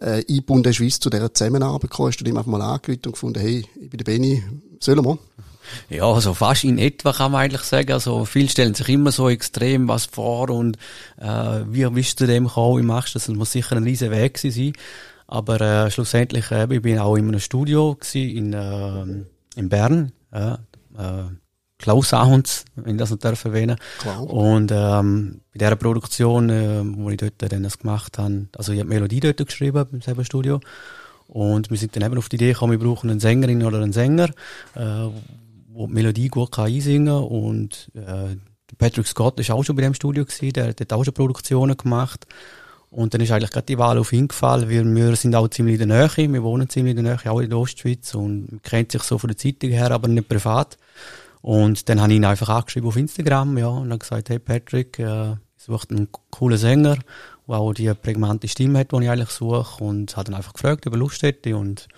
äh, 0.00 0.24
eingebunden 0.28 0.72
hast, 0.72 1.00
zu 1.00 1.10
dieser 1.10 1.32
Zusammenarbeit 1.32 1.90
kam. 1.90 2.06
Hast 2.06 2.18
du 2.18 2.24
ihm 2.24 2.36
einfach 2.36 2.50
mal 2.50 2.62
angerufen 2.62 3.06
und 3.06 3.12
gefunden, 3.12 3.40
hey, 3.40 3.64
ich 3.80 3.90
bin 3.90 3.98
der 3.98 4.04
Benny, 4.04 4.42
sollen 4.80 5.04
wir? 5.04 5.18
Ja, 5.88 6.04
also 6.04 6.34
fast 6.34 6.64
in 6.64 6.78
etwa 6.78 7.12
kann 7.12 7.32
man 7.32 7.42
eigentlich 7.42 7.62
sagen. 7.62 7.92
Also 7.92 8.24
viele 8.24 8.48
stellen 8.48 8.74
sich 8.74 8.88
immer 8.88 9.12
so 9.12 9.28
extrem 9.28 9.88
was 9.88 10.06
vor 10.06 10.50
und 10.50 10.76
äh, 11.18 11.60
wie 11.66 11.86
bist 11.90 12.20
du 12.20 12.26
dem 12.26 12.46
gekommen, 12.46 12.82
wie 12.82 12.86
machst 12.86 13.14
du 13.14 13.18
das? 13.18 13.26
Das 13.26 13.36
muss 13.36 13.52
sicher 13.52 13.76
ein 13.76 13.84
riesen 13.84 14.10
Weg 14.10 14.38
sein. 14.38 14.72
Aber 15.26 15.60
äh, 15.60 15.90
schlussendlich, 15.90 16.50
äh, 16.50 16.66
ich 16.70 16.82
bin 16.82 16.98
auch 16.98 17.16
in 17.16 17.28
einem 17.28 17.40
Studio 17.40 17.94
gewesen, 17.94 18.36
in 18.36 18.52
äh, 18.54 19.24
in 19.58 19.68
Bern, 19.68 20.12
ja, 20.32 20.58
äh, 20.96 21.24
Klaus 21.78 22.12
Ahunds, 22.12 22.64
wenn 22.74 22.94
ich 22.94 22.98
das 22.98 23.10
noch 23.10 23.18
darf 23.18 23.44
erwähnen. 23.44 23.76
Klar. 24.00 24.28
Und 24.28 24.72
ähm, 24.72 25.40
bei 25.52 25.58
dieser 25.58 25.76
Produktion, 25.76 26.50
äh, 26.50 26.82
wo 26.84 27.08
ich 27.10 27.18
dort 27.18 27.34
dann 27.38 27.62
das 27.62 27.78
gemacht 27.78 28.18
habe, 28.18 28.48
also 28.56 28.72
ich 28.72 28.80
habe 28.80 28.88
Melodie 28.88 29.20
dort 29.20 29.36
geschrieben 29.38 29.86
im 29.92 30.00
selben 30.00 30.24
Studio 30.24 30.60
und 31.28 31.70
wir 31.70 31.76
sind 31.76 31.94
dann 31.94 32.02
eben 32.02 32.18
auf 32.18 32.28
die 32.28 32.36
Idee 32.36 32.52
gekommen, 32.52 32.80
wir 32.80 32.84
brauchen 32.84 33.10
eine 33.10 33.20
Sängerin 33.20 33.62
oder 33.62 33.80
einen 33.80 33.92
Sänger, 33.92 34.30
äh, 34.74 35.08
wo 35.68 35.86
die 35.86 35.92
Melodie 35.92 36.28
gut 36.28 36.50
kann 36.50 36.66
einsingen 36.66 37.22
und 37.22 37.90
äh, 37.94 38.36
Patrick 38.76 39.06
Scott 39.06 39.38
ist 39.38 39.50
auch 39.50 39.62
schon 39.62 39.76
bei 39.76 39.82
dem 39.82 39.94
Studio 39.94 40.24
gewesen, 40.24 40.52
der, 40.52 40.74
der 40.74 40.84
hat 40.84 40.92
auch 40.92 41.04
schon 41.04 41.14
Produktionen 41.14 41.76
gemacht 41.76 42.26
und 42.90 43.12
dann 43.12 43.20
ist 43.20 43.30
eigentlich 43.30 43.50
gerade 43.50 43.66
die 43.66 43.78
Wahl 43.78 43.98
auf 43.98 44.12
ihn 44.12 44.28
gefallen, 44.28 44.70
weil 44.70 44.84
wir 44.94 45.16
sind 45.16 45.34
auch 45.34 45.48
ziemlich 45.48 45.80
in 45.80 45.88
der 45.88 46.08
Nähe, 46.08 46.32
wir 46.32 46.42
wohnen 46.42 46.68
ziemlich 46.68 46.96
in 46.96 47.04
der 47.04 47.16
Nähe, 47.16 47.30
auch 47.30 47.40
in 47.40 47.50
der 47.50 47.58
Ostschweiz 47.58 48.14
und 48.14 48.50
man 48.50 48.62
kennt 48.62 48.92
sich 48.92 49.02
so 49.02 49.18
von 49.18 49.28
der 49.28 49.36
Zeitung 49.36 49.70
her, 49.70 49.90
aber 49.90 50.08
nicht 50.08 50.28
privat. 50.28 50.78
Und 51.42 51.88
dann 51.88 52.00
habe 52.00 52.12
ich 52.12 52.16
ihn 52.16 52.24
einfach 52.24 52.48
angeschrieben 52.48 52.88
auf 52.88 52.96
Instagram, 52.96 53.58
ja, 53.58 53.68
und 53.68 53.90
dann 53.90 53.98
gesagt, 53.98 54.30
hey 54.30 54.38
Patrick, 54.38 54.98
äh, 54.98 55.32
ich 55.32 55.64
suche 55.64 55.90
einen 55.90 56.08
coolen 56.30 56.58
Sänger, 56.58 56.96
der 57.46 57.56
auch 57.56 57.72
die 57.72 57.92
prägnante 57.94 58.48
Stimme 58.48 58.80
hat, 58.80 58.92
die 58.92 59.02
ich 59.02 59.10
eigentlich 59.10 59.30
suche 59.30 59.84
und 59.84 60.16
hat 60.16 60.28
dann 60.28 60.34
einfach 60.34 60.54
gefragt, 60.54 60.86
ob 60.86 60.94
er 60.94 60.98
Lust 60.98 61.22
hätte 61.22 61.56
und 61.56 61.88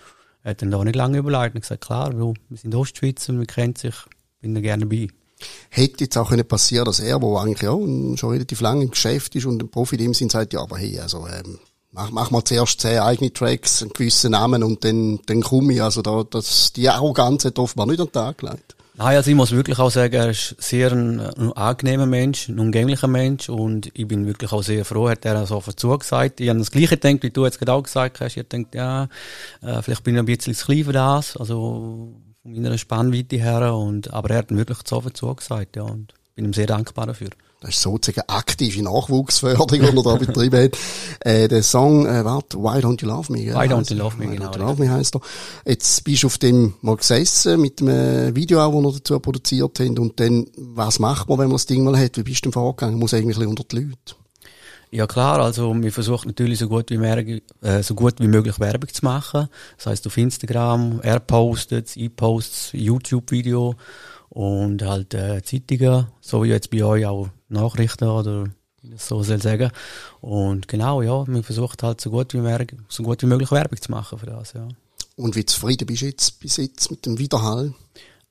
er 0.42 0.52
hat 0.52 0.62
dann 0.62 0.70
da 0.70 0.82
nicht 0.82 0.96
lange 0.96 1.18
überlegt 1.18 1.54
und 1.54 1.60
gesagt, 1.60 1.84
klar, 1.84 2.16
wir 2.16 2.34
sind 2.50 2.74
Ostschweiz 2.74 3.28
und 3.28 3.38
wir 3.38 3.46
kennen 3.46 3.76
sich, 3.76 3.94
bin 4.40 4.54
da 4.54 4.60
gerne 4.60 4.86
dabei. 4.86 5.08
Hätte 5.70 6.04
jetzt 6.04 6.16
auch 6.16 6.30
können 6.30 6.46
passieren, 6.46 6.84
dass 6.84 7.00
er, 7.00 7.20
wo 7.22 7.36
eigentlich 7.36 7.62
ja 7.62 7.70
schon 7.70 8.30
relativ 8.30 8.60
lange 8.60 8.84
im 8.84 8.90
Geschäft 8.90 9.34
ist 9.36 9.46
und 9.46 9.62
ein 9.62 9.70
Profi 9.70 9.96
in 9.96 10.02
dem 10.02 10.14
Sinn 10.14 10.30
sagt, 10.30 10.52
ja, 10.52 10.60
aber 10.60 10.78
hey, 10.78 10.98
also 10.98 11.26
ähm, 11.26 11.58
mach, 11.92 12.10
mach 12.10 12.30
mal 12.30 12.44
zuerst 12.44 12.80
zehn 12.80 12.98
eigene 12.98 13.32
Tracks, 13.32 13.82
einen 13.82 13.92
gewissen 13.92 14.32
Namen 14.32 14.62
und 14.62 14.84
dann, 14.84 15.20
dann 15.26 15.42
komme 15.42 15.74
ich. 15.74 15.82
Also 15.82 16.02
da, 16.02 16.24
das, 16.28 16.72
die 16.72 16.88
Arroganz 16.88 17.44
hat 17.44 17.58
offenbar 17.58 17.86
nicht 17.86 18.00
an 18.00 18.06
den 18.06 18.12
Tag 18.12 18.38
gelegt. 18.38 18.76
Nein, 19.00 19.16
also 19.16 19.30
ich 19.30 19.36
muss 19.36 19.52
wirklich 19.52 19.78
auch 19.78 19.90
sagen, 19.90 20.12
er 20.12 20.28
ist 20.28 20.56
sehr 20.58 20.92
ein, 20.92 21.20
ein 21.20 21.52
angenehmer 21.54 22.04
Mensch, 22.04 22.50
ein 22.50 22.58
umgänglicher 22.58 23.06
Mensch 23.06 23.48
und 23.48 23.90
ich 23.94 24.06
bin 24.06 24.26
wirklich 24.26 24.52
auch 24.52 24.62
sehr 24.62 24.84
froh, 24.84 25.08
hat 25.08 25.24
er 25.24 25.46
so 25.46 25.58
zugesagt. 25.60 26.38
Ich 26.38 26.50
habe 26.50 26.58
das 26.58 26.70
Gleiche 26.70 26.98
gedacht, 26.98 27.22
wie 27.22 27.30
du 27.30 27.46
jetzt 27.46 27.58
gerade 27.58 27.72
auch 27.72 27.82
gesagt 27.82 28.20
hast. 28.20 28.36
Ich 28.36 28.46
denke, 28.46 28.76
ja, 28.76 29.08
äh, 29.62 29.80
vielleicht 29.80 30.04
bin 30.04 30.16
ich 30.16 30.18
ein 30.18 30.26
bisschen 30.26 30.54
zu 30.54 30.66
klein 30.66 30.84
für 30.84 30.92
das. 30.92 31.34
Also 31.38 32.12
von 32.42 32.52
meiner 32.52 32.78
Spannweite 32.78 33.36
her. 33.36 33.74
Und, 33.74 34.12
aber 34.12 34.30
er 34.30 34.38
hat 34.38 34.50
wirklich 34.50 34.78
so 34.84 35.00
viel 35.00 35.12
zugesagt, 35.12 35.76
ja, 35.76 35.82
und 35.82 36.14
bin 36.34 36.44
ihm 36.44 36.52
sehr 36.52 36.66
dankbar 36.66 37.06
dafür. 37.06 37.30
Das 37.60 37.70
ist 37.70 37.82
sozusagen 37.82 38.26
aktive 38.26 38.82
Nachwuchsförderung, 38.82 39.68
die 39.68 39.80
er 39.80 40.02
da 40.02 40.16
betrieben 40.16 40.64
hat. 40.64 40.78
Äh, 41.22 41.48
der 41.48 41.62
Song, 41.62 42.06
äh, 42.06 42.24
warte, 42.24 42.56
Why 42.56 42.78
Don't 42.78 43.02
You 43.02 43.08
Love 43.08 43.30
Me? 43.30 43.40
Why 43.40 43.68
Don't 43.68 43.90
You 43.90 43.98
Love 43.98 44.16
Me, 44.16 44.30
Why 44.30 44.36
genau. 44.36 44.50
Don't 44.50 44.58
You 44.58 44.64
Love 44.64 44.82
Me 44.82 44.90
heisst 44.90 45.14
er. 45.14 45.20
Jetzt 45.66 46.02
bist 46.02 46.22
du 46.22 46.28
auf 46.28 46.38
dem 46.38 46.72
mal 46.80 46.96
gesessen, 46.96 47.60
mit 47.60 47.80
dem 47.80 48.34
Video 48.34 48.62
auch, 48.62 48.72
das 48.72 48.82
wir 48.82 48.92
dazu 49.00 49.20
produziert 49.20 49.78
haben, 49.80 49.98
und 49.98 50.18
dann, 50.18 50.46
was 50.56 50.98
macht 50.98 51.28
man, 51.28 51.38
wenn 51.38 51.48
man 51.48 51.56
das 51.56 51.66
Ding 51.66 51.84
mal 51.84 51.98
hat? 51.98 52.16
Wie 52.16 52.22
bist 52.22 52.38
du 52.38 52.48
denn 52.48 52.52
vorgegangen? 52.54 52.98
Muss 52.98 53.12
eigentlich 53.12 53.46
unter 53.46 53.64
die 53.64 53.76
Leute? 53.80 54.14
Ja 54.92 55.06
klar, 55.06 55.38
also 55.38 55.72
wir 55.80 55.92
versuchen 55.92 56.28
natürlich 56.28 56.58
so 56.58 56.68
gut 56.68 56.90
wie, 56.90 56.98
mehr, 56.98 57.18
äh, 57.62 57.82
so 57.82 57.94
gut 57.94 58.14
wie 58.18 58.26
möglich 58.26 58.58
Werbung 58.58 58.92
zu 58.92 59.04
machen. 59.04 59.48
Das 59.76 59.86
heißt 59.86 60.06
auf 60.08 60.16
Instagram, 60.16 61.00
er 61.02 61.20
postet, 61.20 61.96
ich 61.96 62.14
poste 62.14 62.76
YouTube-Video 62.76 63.76
und 64.30 64.82
halt 64.82 65.14
äh, 65.14 65.42
Zeitungen, 65.42 66.08
so 66.20 66.42
wie 66.42 66.48
jetzt 66.48 66.70
bei 66.70 66.82
euch 66.82 67.06
auch 67.06 67.28
Nachrichten 67.48 68.08
oder 68.08 68.46
so 68.96 69.22
soll 69.22 69.40
sagen. 69.40 69.70
Und 70.20 70.66
genau, 70.66 71.02
ja, 71.02 71.24
man 71.24 71.44
versucht 71.44 71.84
halt 71.84 72.00
so 72.00 72.10
gut 72.10 72.34
wie, 72.34 72.38
mehr, 72.38 72.66
so 72.88 73.04
gut 73.04 73.22
wie 73.22 73.26
möglich 73.26 73.52
Werbung 73.52 73.80
zu 73.80 73.92
machen 73.92 74.18
für 74.18 74.26
das, 74.26 74.54
ja. 74.54 74.66
Und 75.14 75.36
wie 75.36 75.44
zufrieden 75.44 75.86
bist 75.86 76.02
du 76.02 76.06
jetzt 76.06 76.40
bis 76.40 76.56
jetzt 76.56 76.90
mit 76.90 77.06
dem 77.06 77.18
Widerhall? 77.18 77.74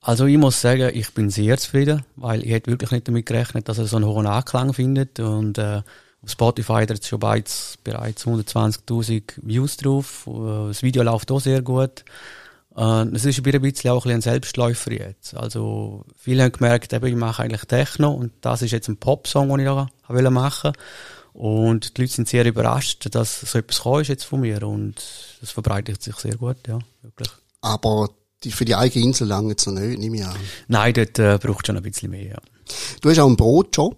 Also 0.01 0.25
ich 0.25 0.37
muss 0.37 0.59
sagen, 0.59 0.91
ich 0.93 1.13
bin 1.13 1.29
sehr 1.29 1.57
zufrieden, 1.57 2.03
weil 2.15 2.43
ich 2.43 2.51
hätte 2.51 2.71
wirklich 2.71 2.91
nicht 2.91 3.07
damit 3.07 3.25
gerechnet, 3.25 3.69
dass 3.69 3.77
er 3.77 3.85
so 3.85 3.97
einen 3.97 4.05
hohen 4.05 4.27
Anklang 4.27 4.73
findet 4.73 5.19
und 5.19 5.57
äh, 5.57 5.83
auf 6.21 6.31
Spotify 6.31 6.73
hat 6.81 6.89
jetzt 6.89 7.07
schon 7.07 7.19
bereits, 7.19 7.77
bereits 7.83 8.25
120.000 8.25 9.23
Views 9.41 9.77
drauf. 9.77 10.27
Äh, 10.27 10.67
das 10.67 10.83
Video 10.83 11.03
läuft 11.03 11.31
auch 11.31 11.39
sehr 11.39 11.61
gut. 11.61 12.03
Äh, 12.75 13.03
es 13.13 13.25
ist 13.25 13.37
ein 13.45 13.61
bisschen 13.61 13.91
auch 13.91 14.05
ein, 14.05 14.21
Selbstläufer 14.21 14.91
jetzt. 14.91 15.35
Also, 15.35 16.05
viele 16.17 16.43
haben 16.43 16.51
gemerkt, 16.51 16.93
eben, 16.93 17.05
ich 17.05 17.15
mache 17.15 17.43
eigentlich 17.43 17.65
Techno 17.65 18.11
und 18.11 18.31
das 18.41 18.61
ist 18.61 18.71
jetzt 18.71 18.89
ein 18.89 18.97
Popsong, 18.97 19.49
den 19.49 19.59
ich 19.59 19.65
da 19.65 20.29
machen 20.29 20.73
wollte. 20.73 20.79
Und 21.33 21.95
die 21.95 22.01
Leute 22.01 22.13
sind 22.13 22.27
sehr 22.27 22.45
überrascht, 22.45 23.07
dass 23.15 23.41
so 23.41 23.59
etwas 23.59 24.01
ist 24.01 24.07
jetzt 24.09 24.23
von 24.25 24.41
mir 24.41 24.63
und 24.63 24.95
das 25.39 25.51
verbreitet 25.51 26.01
sich 26.01 26.15
sehr 26.15 26.35
gut, 26.35 26.57
ja, 26.67 26.79
wirklich. 27.01 27.29
Aber 27.61 28.09
die, 28.43 28.51
für 28.51 28.65
die 28.65 28.75
eigene 28.75 29.05
Insel 29.05 29.27
lange 29.27 29.49
jetzt 29.49 29.65
noch 29.67 29.73
nicht, 29.73 29.99
nehme 29.99 30.17
ich 30.17 30.25
an. 30.25 30.35
Nein, 30.67 30.93
dort 30.93 31.19
äh, 31.19 31.37
braucht 31.37 31.67
schon 31.67 31.77
ein 31.77 31.83
bisschen 31.83 32.11
mehr, 32.11 32.25
ja. 32.25 32.37
Du 33.01 33.09
hast 33.09 33.19
auch 33.19 33.27
einen 33.27 33.37
Brotjob. 33.37 33.97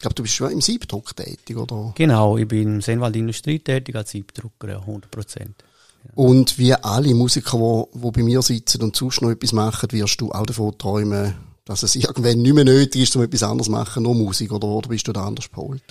Ich 0.00 0.02
glaube, 0.02 0.14
du 0.14 0.22
bist 0.22 0.34
schon 0.34 0.50
im 0.50 0.62
Siebdruck 0.62 1.14
tätig, 1.14 1.58
oder? 1.58 1.92
Genau, 1.94 2.38
ich 2.38 2.48
bin 2.48 2.76
im 2.76 2.80
Sennwald 2.80 3.14
Industrie 3.16 3.58
tätig 3.58 3.94
als 3.94 4.08
Siebdrucker, 4.08 4.70
ja, 4.70 4.78
100 4.78 5.10
Prozent. 5.10 5.62
Und 6.14 6.56
wie 6.56 6.72
alle 6.72 7.14
Musiker, 7.14 7.58
die, 7.58 7.98
die 7.98 8.10
bei 8.10 8.22
mir 8.22 8.40
sitzen 8.40 8.82
und 8.82 8.96
sonst 8.96 9.20
noch 9.20 9.28
etwas 9.28 9.52
machen, 9.52 9.92
wirst 9.92 10.18
du 10.22 10.32
auch 10.32 10.46
davon 10.46 10.78
träumen, 10.78 11.34
dass 11.66 11.82
es 11.82 11.96
irgendwann 11.96 12.40
nicht 12.40 12.54
mehr 12.54 12.64
nötig 12.64 13.02
ist, 13.02 13.14
um 13.14 13.24
etwas 13.24 13.42
anderes 13.42 13.66
zu 13.66 13.72
machen, 13.72 14.04
nur 14.04 14.14
Musik, 14.14 14.52
oder, 14.52 14.68
oder 14.68 14.88
bist 14.88 15.06
du 15.06 15.12
da 15.12 15.26
anders 15.26 15.50
geholt? 15.50 15.82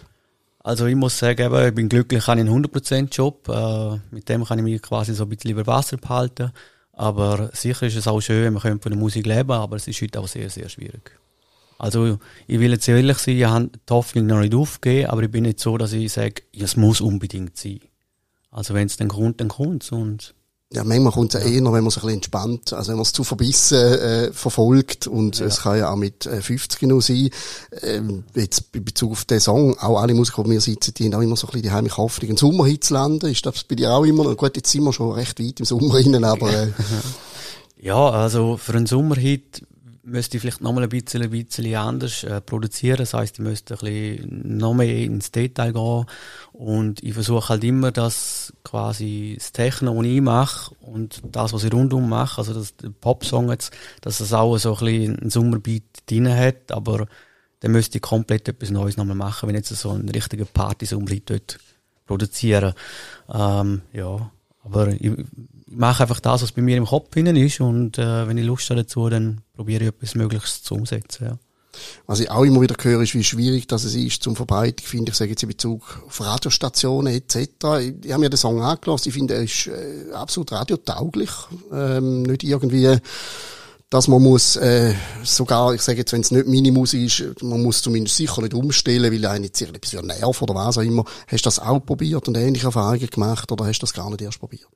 Also 0.64 0.88
ich 0.88 0.96
muss 0.96 1.20
sagen, 1.20 1.46
eben, 1.46 1.68
ich 1.68 1.76
bin 1.76 1.88
glücklich, 1.88 2.24
ich 2.24 2.28
habe 2.28 2.42
einen 2.42 2.50
100% 2.50 3.16
Job, 3.16 3.48
äh, 3.48 4.00
mit 4.10 4.28
dem 4.28 4.44
kann 4.44 4.58
ich 4.58 4.64
mich 4.64 4.82
quasi 4.82 5.14
so 5.14 5.26
ein 5.26 5.30
bisschen 5.30 5.52
über 5.52 5.68
Wasser 5.68 5.98
behalten, 5.98 6.52
aber 6.94 7.52
sicher 7.54 7.86
ist 7.86 7.96
es 7.96 8.08
auch 8.08 8.22
schön, 8.22 8.54
man 8.54 8.64
könnte 8.64 8.82
von 8.82 8.92
der 8.92 9.00
Musik 9.00 9.28
leben, 9.28 9.52
aber 9.52 9.76
es 9.76 9.88
ist 9.88 10.02
heute 10.02 10.20
auch 10.20 10.28
sehr, 10.28 10.50
sehr 10.50 10.68
schwierig. 10.68 11.12
Also 11.80 12.20
ich 12.46 12.60
will 12.60 12.72
jetzt 12.72 12.88
ehrlich 12.90 13.18
sein, 13.18 13.38
ich 13.38 13.46
habe 13.46 13.70
die 13.90 13.94
Hoffnung 13.94 14.28
noch 14.28 14.42
nicht 14.42 14.54
aufgegeben, 14.54 15.10
aber 15.10 15.24
ich 15.24 15.32
bin 15.32 15.44
nicht 15.44 15.62
so, 15.62 15.78
dass 15.78 15.94
ich 15.94 16.12
sage, 16.12 16.44
es 16.52 16.76
muss 16.76 17.00
unbedingt 17.00 17.58
sein. 17.58 17.80
Also 18.52 18.74
wenn 18.74 18.88
es 18.88 18.98
dann 18.98 19.08
kommt, 19.08 19.40
dann 19.40 19.48
kommt 19.48 19.90
und 19.94 20.36
ja, 20.72 20.84
manchmal 20.84 21.14
kommt 21.14 21.34
es 21.34 21.44
ja. 21.44 21.50
eher, 21.50 21.64
wenn 21.64 21.72
man 21.72 21.88
es 21.88 21.98
ein 21.98 22.02
bisschen 22.02 22.16
entspannt, 22.16 22.74
also 22.74 22.90
wenn 22.90 22.98
man 22.98 23.04
es 23.04 23.14
zu 23.14 23.24
verbissen 23.24 23.80
äh, 23.80 24.34
verfolgt 24.34 25.08
und 25.08 25.40
ja. 25.40 25.46
es 25.48 25.62
kann 25.62 25.80
ja 25.80 25.90
auch 25.90 25.96
mit 25.96 26.26
äh, 26.26 26.42
50 26.42 26.82
noch 26.84 27.02
sein. 27.02 27.30
Ähm, 27.82 28.26
jetzt 28.36 28.66
in 28.74 28.84
Bezug 28.84 29.14
auf 29.14 29.26
den 29.26 29.40
Song, 29.40 29.80
auch 29.80 30.00
alle 30.00 30.14
Musiker, 30.14 30.44
die 30.44 30.50
mir 30.50 30.62
sitzen, 30.62 30.94
die 30.94 31.06
haben 31.06 31.16
auch 31.16 31.22
immer 31.22 31.38
so 31.38 31.48
ein 31.48 31.52
bisschen 31.52 31.64
die 31.64 31.72
heimliche 31.72 31.98
Hoffnung, 31.98 32.30
einen 32.30 32.38
Sommerhit 32.38 32.84
zu 32.84 32.94
landen. 32.94 33.28
Ist 33.28 33.46
das 33.46 33.64
bei 33.64 33.76
dir 33.76 33.94
auch 33.94 34.04
immer? 34.04 34.36
Gut, 34.36 34.58
jetzt 34.58 34.70
sind 34.70 34.84
wir 34.84 34.94
schon 34.94 35.14
recht 35.14 35.40
weit 35.40 35.60
im 35.60 35.66
Sommer 35.66 35.96
rein, 35.96 36.24
aber... 36.24 36.54
Äh, 36.54 36.68
ja, 37.82 38.10
also 38.10 38.58
für 38.58 38.74
einen 38.74 38.86
Sommerhit 38.86 39.64
müsste 40.10 40.38
ich 40.38 40.42
vielleicht 40.42 40.62
nochmal 40.62 40.84
ein 40.84 40.90
bisschen, 40.90 41.22
ein 41.22 41.30
bisschen 41.30 41.76
anders 41.76 42.24
äh, 42.24 42.42
produzieren. 42.42 42.98
Das 42.98 43.14
heißt, 43.14 43.40
ich 43.40 43.44
müsste 43.44 43.76
ein 43.76 43.80
bisschen 43.80 44.58
noch 44.58 44.74
mehr 44.74 44.96
ins 44.98 45.32
Detail 45.32 45.74
gehen. 45.74 46.06
Und 46.54 47.04
ich 47.04 47.14
versuche 47.14 47.50
halt 47.50 47.64
immer, 47.64 47.92
dass 47.92 48.54
quasi 48.64 49.36
das 49.38 49.52
Techno, 49.52 49.96
was 49.96 50.06
ich 50.06 50.22
mache 50.22 50.76
und 50.82 51.22
das, 51.24 51.54
was 51.54 51.64
ich 51.64 51.74
rundum 51.74 52.10
mache, 52.10 52.40
also 52.40 52.54
das 52.54 52.74
Popsong 53.02 53.50
jetzt, 53.50 53.72
dass 54.02 54.20
es 54.20 54.34
auch 54.34 54.58
so 54.58 54.76
ein 54.78 54.86
bisschen 54.86 55.20
einen 55.20 55.30
Sommerbeat 55.30 55.84
drin 56.08 56.30
hat, 56.30 56.72
aber 56.72 57.08
dann 57.62 57.72
müsste 57.72 57.98
ich 57.98 58.02
komplett 58.02 58.48
etwas 58.48 58.72
Neues 58.72 58.98
nochmal 58.98 59.16
machen, 59.16 59.48
wenn 59.48 59.56
ich 59.56 59.70
jetzt 59.70 59.82
so 59.82 59.92
einen 59.92 60.10
richtigen 60.10 60.48
Party-Sommerhit 60.48 61.30
dort 61.30 61.60
produzieren. 62.06 62.74
Ähm, 63.32 63.82
ja, 63.94 64.32
aber 64.64 64.90
ich, 64.90 65.02
ich 65.04 65.26
mache 65.68 66.04
einfach 66.04 66.20
das, 66.20 66.42
was 66.42 66.52
bei 66.52 66.62
mir 66.62 66.78
im 66.78 66.86
Kopf 66.86 67.14
hinein 67.14 67.36
ist 67.36 67.62
und 67.62 67.98
äh, 67.98 68.28
wenn 68.28 68.38
ich 68.38 68.46
Lust 68.46 68.70
habe 68.70 68.82
dazu, 68.82 69.10
dann 69.10 69.42
probiere 69.56 69.84
ich 69.84 69.90
etwas 69.90 70.16
Mögliches 70.16 70.64
zu 70.64 70.76
umsetzen. 70.76 71.26
Ja. 71.26 71.38
Was 72.08 72.20
ich 72.20 72.30
auch 72.30 72.44
immer 72.44 72.62
wieder 72.62 72.76
höre, 72.82 73.02
ist, 73.02 73.14
wie 73.14 73.24
schwierig 73.24 73.68
das 73.68 73.86
ist 73.86 74.24
zum 74.24 74.36
Verbreiten, 74.36 74.86
finde 74.86 75.12
ich, 75.12 75.18
sage 75.18 75.32
jetzt 75.32 75.44
in 75.44 75.50
Bezug 75.50 76.04
auf 76.06 76.20
Radiostationen 76.22 77.14
etc. 77.14 77.36
Ich, 77.36 77.94
ich 78.06 78.12
habe 78.12 78.20
mir 78.20 78.30
den 78.30 78.38
Song 78.38 78.62
angelassen, 78.62 79.10
ich 79.10 79.14
finde, 79.14 79.36
er 79.36 79.44
ist 79.44 79.68
äh, 79.68 80.12
absolut 80.14 80.52
radiotauglich, 80.52 81.30
ähm, 81.72 82.24
nicht 82.24 82.44
irgendwie 82.44 82.98
dass 83.90 84.08
man 84.08 84.22
muss 84.22 84.56
äh, 84.56 84.94
sogar, 85.24 85.74
ich 85.74 85.82
sage 85.82 86.00
jetzt, 86.00 86.14
wenn 86.14 86.22
es 86.22 86.32
nicht 86.32 86.48
meine 86.48 86.72
Musik 86.72 87.06
ist, 87.06 87.44
man 87.44 87.64
muss 87.64 87.82
zumindest 87.82 88.18
sicher 88.18 88.42
nicht 88.42 88.54
umstellen, 88.54 89.12
weil 89.12 89.26
einen 89.26 89.46
jetzt 89.46 89.62
etwas 89.62 89.92
für 89.92 90.06
Nerv 90.06 90.42
oder 90.42 90.54
was 90.54 90.78
auch 90.78 90.84
immer. 90.84 91.06
Hast 91.28 91.46
du 91.46 91.48
das 91.48 91.60
auch 91.60 91.80
probiert 91.80 92.28
und 92.28 92.38
ähnliche 92.38 92.68
Erfahrungen 92.68 93.08
gemacht 93.08 93.52
oder 93.52 93.66
hast 93.66 93.80
du 93.80 93.86
das 93.86 93.94
gar 93.94 94.10
nicht 94.10 94.22
erst 94.22 94.40
probiert? 94.40 94.70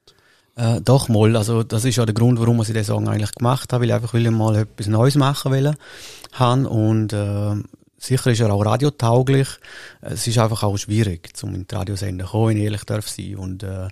Äh, 0.56 0.82
doch 0.82 1.10
mal, 1.10 1.36
also 1.36 1.64
das 1.64 1.86
ist 1.86 1.96
ja 1.96 2.06
der 2.06 2.16
Grund, 2.16 2.40
warum 2.40 2.62
ich 2.62 2.68
den 2.68 2.84
Song 2.84 3.08
eigentlich 3.08 3.34
gemacht 3.34 3.72
habe, 3.72 3.84
weil 3.84 3.90
ich 3.90 3.96
einfach 3.96 4.14
will 4.14 4.30
mal 4.32 4.56
etwas 4.56 4.88
Neues 4.88 5.16
machen 5.16 5.52
will 5.52 5.74
und 6.66 7.14
äh, 7.14 7.56
sicher 7.98 8.32
ist 8.32 8.40
er 8.40 8.52
auch 8.52 8.66
radiotauglich. 8.66 9.48
Es 10.02 10.26
ist 10.26 10.40
einfach 10.40 10.64
auch 10.64 10.78
schwierig, 10.78 11.36
zum 11.38 11.54
in 11.54 11.68
die 11.68 11.76
Radiosender 11.76 12.26
zu 12.26 12.32
kommen, 12.32 12.50
wenn 12.50 12.58
ich 12.58 12.64
ehrlich 12.64 12.84
darf 12.84 13.08
sein 13.08 13.36
und 13.36 13.64
äh, 13.64 13.90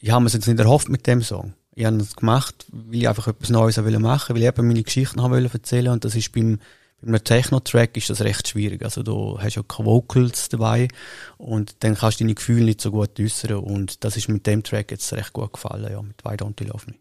ich 0.00 0.10
habe 0.10 0.22
mir 0.22 0.30
jetzt 0.30 0.46
nicht 0.46 0.60
erhofft 0.60 0.88
mit 0.88 1.06
dem 1.08 1.22
Song. 1.22 1.54
Ich 1.78 1.84
habe 1.84 1.96
es 1.98 2.16
gemacht, 2.16 2.66
weil 2.72 3.02
ich 3.02 3.08
einfach 3.08 3.28
etwas 3.28 3.50
Neues 3.50 3.76
machen, 3.76 4.34
weil 4.34 4.42
ich 4.42 4.48
eben 4.48 4.66
meine 4.66 4.82
Geschichten 4.82 5.22
haben 5.22 5.32
wollte 5.32 5.54
erzählen 5.54 5.92
und 5.92 6.04
das 6.04 6.16
ist 6.16 6.32
beim 6.32 6.58
bei 7.00 7.06
einem 7.06 7.22
Techno-Track 7.22 7.96
ist 7.96 8.10
das 8.10 8.22
recht 8.22 8.48
schwierig. 8.48 8.82
Also 8.82 9.04
du 9.04 9.38
hast 9.40 9.54
ja 9.54 9.62
keine 9.62 9.86
Vocals 9.86 10.48
dabei 10.48 10.88
und 11.36 11.76
dann 11.78 11.94
kannst 11.94 12.18
du 12.18 12.24
deine 12.24 12.34
Gefühle 12.34 12.64
nicht 12.64 12.80
so 12.80 12.90
gut 12.90 13.20
äußern 13.20 13.58
und 13.58 14.02
das 14.02 14.16
ist 14.16 14.28
mit 14.28 14.44
dem 14.48 14.64
Track 14.64 14.90
jetzt 14.90 15.12
recht 15.12 15.32
gut 15.32 15.52
gefallen, 15.52 15.92
ja, 15.92 16.02
mit 16.02 16.24
Why 16.24 16.34
Don't 16.34 16.60
You 16.60 16.66
Love 16.66 16.86
Me. 16.86 16.94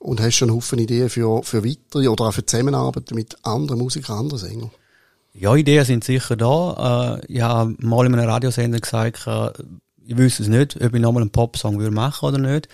Und 0.00 0.18
hast 0.18 0.30
du 0.30 0.32
schon 0.32 0.50
Haufen 0.50 0.80
Ideen 0.80 1.08
für, 1.08 1.44
für 1.44 1.64
weitere 1.64 2.08
oder 2.08 2.24
auch 2.24 2.34
für 2.34 2.44
Zusammenarbeit 2.44 3.12
mit 3.12 3.36
anderen 3.44 3.78
Musikern, 3.78 4.18
anderen 4.18 4.40
Sängern? 4.40 4.70
Ja, 5.32 5.54
Ideen 5.54 5.84
sind 5.84 6.02
sicher 6.02 6.34
da. 6.34 7.20
Äh, 7.22 7.32
ich 7.32 7.40
habe 7.40 7.76
mal 7.78 8.04
in 8.04 8.14
einem 8.14 8.28
Radiosender 8.28 8.80
gesagt, 8.80 9.28
äh, 9.28 9.52
ich 10.04 10.16
wüsste 10.16 10.42
es 10.42 10.48
nicht, 10.48 10.74
ob 10.82 10.92
ich 10.92 11.00
nochmal 11.00 11.22
einen 11.22 11.30
Popsong 11.30 11.76
machen 11.94 12.32
würde 12.32 12.42
oder 12.42 12.52
nicht. 12.52 12.68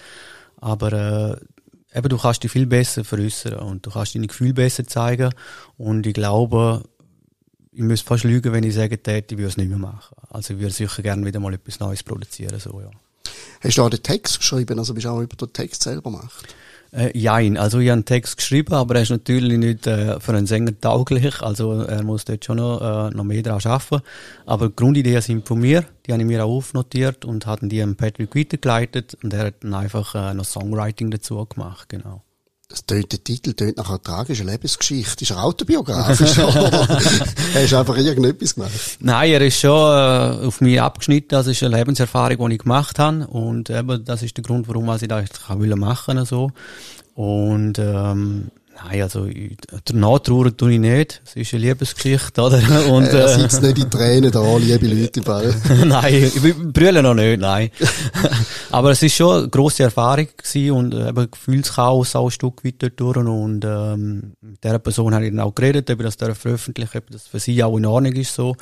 Aber 0.60 0.92
äh, 0.92 1.98
eben, 1.98 2.08
du 2.08 2.18
kannst 2.18 2.42
dich 2.42 2.50
viel 2.50 2.66
besser 2.66 3.04
veräußern 3.04 3.54
und 3.54 3.86
du 3.86 3.90
kannst 3.90 4.14
deine 4.14 4.26
Gefühle 4.26 4.54
besser 4.54 4.86
zeigen. 4.86 5.30
Und 5.76 6.06
ich 6.06 6.14
glaube, 6.14 6.82
ich 7.72 7.82
müsste 7.82 8.06
fast 8.06 8.24
lügen, 8.24 8.52
wenn 8.52 8.64
ich 8.64 8.74
sage, 8.74 8.94
ich 8.96 9.30
würde 9.30 9.46
es 9.46 9.56
nicht 9.56 9.68
mehr 9.68 9.78
machen. 9.78 10.16
Also 10.30 10.54
ich 10.54 10.60
würde 10.60 10.72
sicher 10.72 11.02
gerne 11.02 11.26
wieder 11.26 11.40
mal 11.40 11.54
etwas 11.54 11.80
Neues 11.80 12.02
produzieren, 12.02 12.58
so, 12.60 12.80
ja. 12.80 12.90
Hast 13.60 13.78
du 13.78 13.82
auch 13.82 13.90
den 13.90 14.02
Text 14.02 14.38
geschrieben, 14.38 14.78
also 14.78 14.94
bist 14.94 15.06
du 15.06 15.10
auch 15.10 15.20
über 15.20 15.36
den 15.36 15.52
Text 15.52 15.82
selber 15.82 16.10
gemacht? 16.10 16.54
Äh, 16.94 17.10
jein, 17.18 17.56
also 17.56 17.80
ich 17.80 17.88
habe 17.88 17.94
einen 17.94 18.04
Text 18.04 18.36
geschrieben, 18.36 18.72
aber 18.74 18.94
er 18.94 19.02
ist 19.02 19.10
natürlich 19.10 19.58
nicht 19.58 19.86
äh, 19.86 20.20
für 20.20 20.32
einen 20.32 20.46
Sänger 20.46 20.78
tauglich, 20.80 21.42
also 21.42 21.80
er 21.80 22.04
muss 22.04 22.24
dort 22.24 22.44
schon 22.44 22.58
noch, 22.58 22.80
äh, 22.80 23.10
noch 23.10 23.24
mehr 23.24 23.42
daran 23.42 23.60
arbeiten. 23.64 24.04
Aber 24.46 24.68
die 24.68 24.76
Grundideen 24.76 25.20
sind 25.20 25.46
von 25.46 25.58
mir, 25.58 25.84
die 26.06 26.12
habe 26.12 26.22
ich 26.22 26.28
mir 26.28 26.44
auch 26.44 26.56
aufnotiert 26.56 27.24
und 27.24 27.46
hatten 27.46 27.68
die 27.68 27.82
an 27.82 27.96
Patrick 27.96 28.36
weitergeleitet 28.36 29.16
und 29.24 29.32
er 29.32 29.46
hat 29.46 29.54
dann 29.64 29.74
einfach 29.74 30.14
äh, 30.14 30.34
noch 30.34 30.44
Songwriting 30.44 31.10
dazu 31.10 31.44
gemacht, 31.46 31.88
genau. 31.88 32.22
Das 32.74 32.86
tönt, 32.86 33.12
der 33.12 33.22
Titel 33.22 33.52
tönt 33.52 33.76
nach 33.76 33.88
einer 33.88 34.02
tragischen 34.02 34.48
Lebensgeschichte. 34.48 35.22
Ist 35.22 35.30
er 35.30 35.44
autobiografisch 35.44 36.36
oder 36.40 36.88
hast 37.54 37.70
du 37.70 37.76
einfach 37.76 37.96
irgendetwas 37.96 38.56
gemacht? 38.56 38.72
Nein, 38.98 39.30
er 39.30 39.42
ist 39.42 39.60
schon 39.60 39.70
äh, 39.70 40.44
auf 40.44 40.60
mich 40.60 40.82
abgeschnitten. 40.82 41.28
Das 41.28 41.46
ist 41.46 41.62
eine 41.62 41.76
Lebenserfahrung, 41.76 42.48
die 42.48 42.56
ich 42.56 42.62
gemacht 42.62 42.98
habe. 42.98 43.28
Und 43.28 43.70
eben, 43.70 44.04
das 44.04 44.24
ist 44.24 44.36
der 44.36 44.42
Grund, 44.42 44.66
warum 44.66 44.90
ich 44.92 45.06
das 45.06 45.28
machen 45.76 46.16
wollte. 46.16 46.26
So. 46.26 46.50
Und 47.14 47.78
ähm, 47.78 48.50
Nein, 48.76 49.02
also 49.02 49.28
danach 49.84 50.18
trauern 50.18 50.56
tue 50.56 50.72
ich 50.72 50.78
nicht. 50.80 51.22
Es 51.24 51.36
ist 51.36 51.54
eine 51.54 51.62
Liebesgeschichte, 51.62 52.42
oder? 52.42 52.60
Und, 52.90 53.06
äh, 53.06 53.20
er 53.20 53.28
sitzt 53.28 53.62
nicht 53.62 53.78
in 53.78 53.90
Tränen 53.90 54.32
da, 54.32 54.56
liebe 54.56 54.88
Leute 54.88 55.20
Ball. 55.20 55.54
nein, 55.86 56.14
ich 56.14 56.54
brülle 56.72 57.02
noch 57.02 57.14
nicht, 57.14 57.40
nein. 57.40 57.70
Aber 58.70 58.90
es 58.90 59.02
ist 59.02 59.14
schon 59.14 59.38
eine 59.38 59.48
grosse 59.48 59.84
Erfahrung 59.84 60.26
gewesen 60.36 60.70
und 60.72 60.94
äh, 60.94 61.08
eben 61.08 61.30
Gefühlschaos 61.30 62.16
auch 62.16 62.26
ein 62.26 62.30
Stück 62.32 62.64
weit 62.64 62.74
dort 62.78 62.98
durch. 62.98 63.16
Und 63.16 63.64
ähm, 63.64 64.32
mit 64.40 64.64
dieser 64.64 64.78
Person 64.80 65.14
habe 65.14 65.26
ich 65.26 65.30
dann 65.30 65.40
auch 65.40 65.54
geredet, 65.54 65.90
ob 65.90 66.00
ich 66.00 66.06
das 66.16 66.36
veröffentlichen 66.36 66.98
ob 66.98 67.10
das 67.10 67.28
für 67.28 67.38
sie 67.38 67.62
auch 67.62 67.76
in 67.76 67.86
Ordnung 67.86 68.14
ist 68.14 68.34
so. 68.34 68.56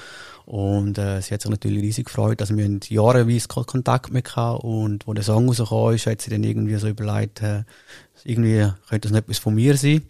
Und 0.45 0.99
äh, 0.99 1.21
sie 1.21 1.35
hat 1.35 1.43
sich 1.43 1.51
natürlich 1.51 1.83
riesig 1.83 2.07
gefreut, 2.07 2.41
dass 2.41 2.55
wir 2.55 2.69
jahreweise 2.89 3.49
Kontakt 3.49 4.13
mit 4.13 4.35
hatten 4.35 4.67
und 4.67 5.07
wo 5.07 5.15
der 5.15 5.23
Song 5.23 5.47
rausgekommen 5.47 5.95
ist, 5.95 6.07
hat 6.07 6.21
sie 6.21 6.31
dann 6.31 6.43
irgendwie 6.43 6.75
so 6.77 6.89
überlegt, 6.89 7.43
äh, 7.43 7.63
irgendwie 8.25 8.71
könnte 8.89 9.09
das 9.09 9.13
nicht 9.13 9.25
etwas 9.25 9.39
von 9.39 9.55
mir 9.55 9.77
sein. 9.77 10.03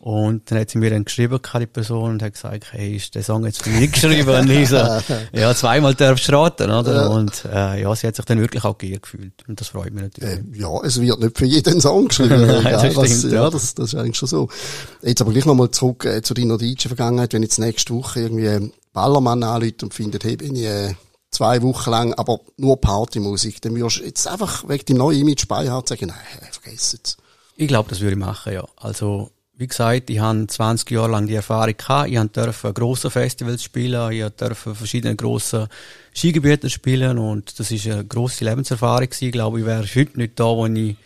Und 0.00 0.50
dann 0.50 0.58
hat 0.58 0.70
sie 0.70 0.78
mir 0.78 0.88
dann 0.88 1.04
geschrieben, 1.04 1.38
die 1.58 1.66
Person, 1.66 2.12
und 2.12 2.22
hat 2.22 2.32
gesagt, 2.32 2.72
hey, 2.72 2.96
ist 2.96 3.14
der 3.14 3.22
Song 3.22 3.44
jetzt 3.44 3.62
für 3.62 3.68
mich 3.68 3.92
geschrieben? 3.92 4.30
Und 4.30 4.50
ich 4.50 4.70
so, 4.70 4.76
ja, 4.76 5.54
zweimal 5.54 5.94
darfst 5.94 6.26
du 6.26 6.32
raten, 6.32 6.70
oder? 6.70 6.94
Ja. 6.94 7.06
Und, 7.08 7.44
äh, 7.44 7.82
ja, 7.82 7.94
sie 7.94 8.06
hat 8.06 8.16
sich 8.16 8.24
dann 8.24 8.40
wirklich 8.40 8.64
auch 8.64 8.78
geirrt 8.78 9.02
gefühlt. 9.02 9.34
Und 9.46 9.60
das 9.60 9.68
freut 9.68 9.92
mich 9.92 10.04
natürlich. 10.04 10.38
Äh, 10.38 10.42
ja, 10.54 10.70
es 10.82 10.98
wird 10.98 11.20
nicht 11.20 11.36
für 11.36 11.44
jeden 11.44 11.82
Song 11.82 12.08
geschrieben. 12.08 12.40
Nein, 12.46 12.64
ja, 12.64 12.82
das 12.82 12.96
was, 12.96 13.18
stimmt, 13.18 13.34
ja, 13.34 13.50
das, 13.50 13.74
das 13.74 13.92
ist 13.92 13.94
eigentlich 13.94 14.16
schon 14.16 14.28
so. 14.28 14.48
Jetzt 15.02 15.20
aber 15.20 15.32
gleich 15.32 15.44
nochmal 15.44 15.70
zurück 15.70 16.06
äh, 16.06 16.22
zu 16.22 16.32
deiner 16.32 16.56
DJ-Vergangenheit, 16.56 17.34
wenn 17.34 17.42
jetzt 17.42 17.58
nächste 17.58 17.94
Woche 17.94 18.20
irgendwie 18.20 18.72
Ballermann 18.94 19.42
anruft 19.42 19.82
und 19.82 19.92
findet, 19.92 20.24
hey, 20.24 20.36
bin 20.36 20.56
ich, 20.56 20.64
äh, 20.64 20.94
zwei 21.30 21.60
Wochen 21.60 21.90
lang, 21.90 22.14
aber 22.14 22.40
nur 22.56 22.80
Partymusik, 22.80 23.60
dann 23.60 23.76
würdest 23.76 23.98
du 23.98 24.04
jetzt 24.04 24.26
einfach 24.26 24.66
wegen 24.66 24.86
dem 24.86 24.96
neuen 24.96 25.20
Image 25.20 25.46
Beihart 25.46 25.88
sagen, 25.88 26.06
nein, 26.06 26.48
vergiss 26.52 26.94
es. 26.94 27.16
Ich 27.56 27.68
glaube, 27.68 27.88
das 27.88 28.00
würde 28.00 28.12
ich 28.12 28.18
machen, 28.18 28.52
ja. 28.52 28.66
Also, 28.76 29.30
wie 29.60 29.66
gesagt, 29.66 30.08
ich 30.08 30.18
habe 30.18 30.46
20 30.46 30.90
Jahre 30.90 31.10
lang 31.10 31.26
die 31.26 31.34
Erfahrung 31.34 31.76
gehabt. 31.76 32.08
Ich 32.08 32.18
durfte 32.18 32.72
grosse 32.72 33.10
Festivals 33.10 33.62
spielen, 33.62 34.10
ich 34.12 34.24
durfte 34.30 34.74
verschiedene 34.74 35.14
grosse 35.16 35.68
Skigebiete 36.14 36.70
spielen 36.70 37.18
und 37.18 37.58
das 37.58 37.70
ist 37.70 37.86
eine 37.86 38.04
grosse 38.06 38.46
Lebenserfahrung 38.46 39.04
gewesen. 39.04 39.26
Ich 39.26 39.32
glaube, 39.32 39.60
ich 39.60 39.66
wäre 39.66 39.84
heute 39.84 40.16
nicht 40.16 40.40
da, 40.40 40.44
wo 40.44 40.66
ich, 40.66 40.96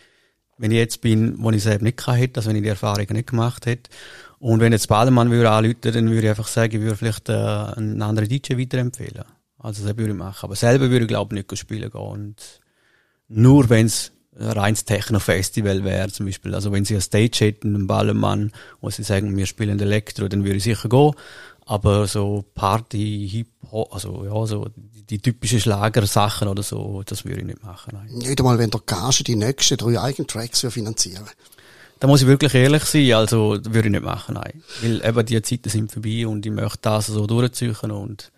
wenn 0.59 0.71
ich 0.71 0.79
jetzt 0.79 1.01
bin, 1.01 1.35
wo 1.39 1.51
ich 1.51 1.57
es 1.57 1.67
eben 1.67 1.85
nicht 1.85 2.07
hätte, 2.07 2.39
also 2.39 2.49
wenn 2.49 2.57
ich 2.57 2.63
die 2.63 2.69
Erfahrung 2.69 3.07
nicht 3.11 3.31
gemacht 3.31 3.67
hätte. 3.67 3.91
Und 4.39 4.61
wenn 4.61 4.73
jetzt 4.73 4.89
Bademann 4.89 5.31
würde 5.31 5.51
anrufen, 5.51 5.79
dann 5.81 6.11
würde 6.11 6.23
ich 6.23 6.29
einfach 6.29 6.47
sagen, 6.47 6.77
ich 6.77 6.81
würde 6.81 6.97
vielleicht 6.97 7.29
äh, 7.31 7.33
einen 7.33 8.03
anderen 8.03 8.29
DJ 8.29 8.57
weiterempfehlen. 8.57 9.25
Also 9.59 9.85
das 9.85 9.97
würde 9.97 10.13
ich 10.13 10.19
machen. 10.19 10.45
Aber 10.45 10.55
selber 10.55 10.91
würde 10.91 11.07
ich 11.07 11.09
glaube 11.09 11.35
ich 11.35 11.45
nicht 11.51 11.59
spielen 11.59 11.91
gehen. 11.91 12.01
Und 12.01 12.37
nur 13.27 13.69
wenn 13.69 13.87
es 13.87 14.13
reines 14.37 14.85
Techno-Festival 14.85 15.85
wäre, 15.85 16.11
zum 16.11 16.27
Beispiel. 16.27 16.55
Also 16.55 16.73
wenn 16.73 16.85
sie 16.85 16.95
eine 16.95 17.01
Stage 17.01 17.45
hätten, 17.45 17.75
einen 17.75 17.87
Ballermann, 17.87 18.53
wo 18.81 18.91
sie 18.91 19.03
sagen, 19.03 19.37
wir 19.37 19.47
spielen 19.47 19.79
Elektro, 19.81 20.29
dann 20.29 20.45
würde 20.45 20.57
ich 20.57 20.65
sicher 20.65 20.89
gehen. 20.89 21.13
Aber 21.67 22.07
so 22.07 22.45
Party, 22.55 23.29
Hip-Hop, 23.31 23.95
also 23.95 24.25
ja, 24.25 24.47
so 24.47 24.69
die, 24.77 25.03
die 25.03 25.19
typischen 25.19 25.61
Schlagersachen 25.61 26.49
oder 26.49 26.63
so, 26.63 27.03
das 27.07 27.25
würde 27.25 27.41
ich 27.41 27.47
nicht 27.47 27.63
machen. 27.63 27.93
Nein. 27.95 28.19
Nicht 28.19 28.39
einmal, 28.39 28.59
wenn 28.59 28.71
der 28.71 28.83
Gage 28.85 29.25
die 29.25 29.37
nächsten 29.37 29.79
drei 29.79 29.99
Eigentracks 29.99 30.61
finanzieren 30.69 31.25
Da 32.01 32.07
muss 32.07 32.21
ich 32.21 32.27
wirklich 32.27 32.55
ehrlich 32.55 32.85
sein, 32.85 33.15
also 33.15 33.59
würde 33.63 33.89
ich 33.89 33.93
nicht 33.93 34.05
machen, 34.05 34.35
nein. 34.35 34.63
Weil 34.83 35.03
eben 35.07 35.27
die 35.27 35.41
Zeiten 35.41 35.71
sind 35.71 35.91
vorbei 35.91 36.27
und 36.27 36.45
ich 36.45 36.53
möchte 36.53 36.81
das 36.83 37.07
so 37.07 37.27
durchziehen 37.27 37.91
und 37.91 38.31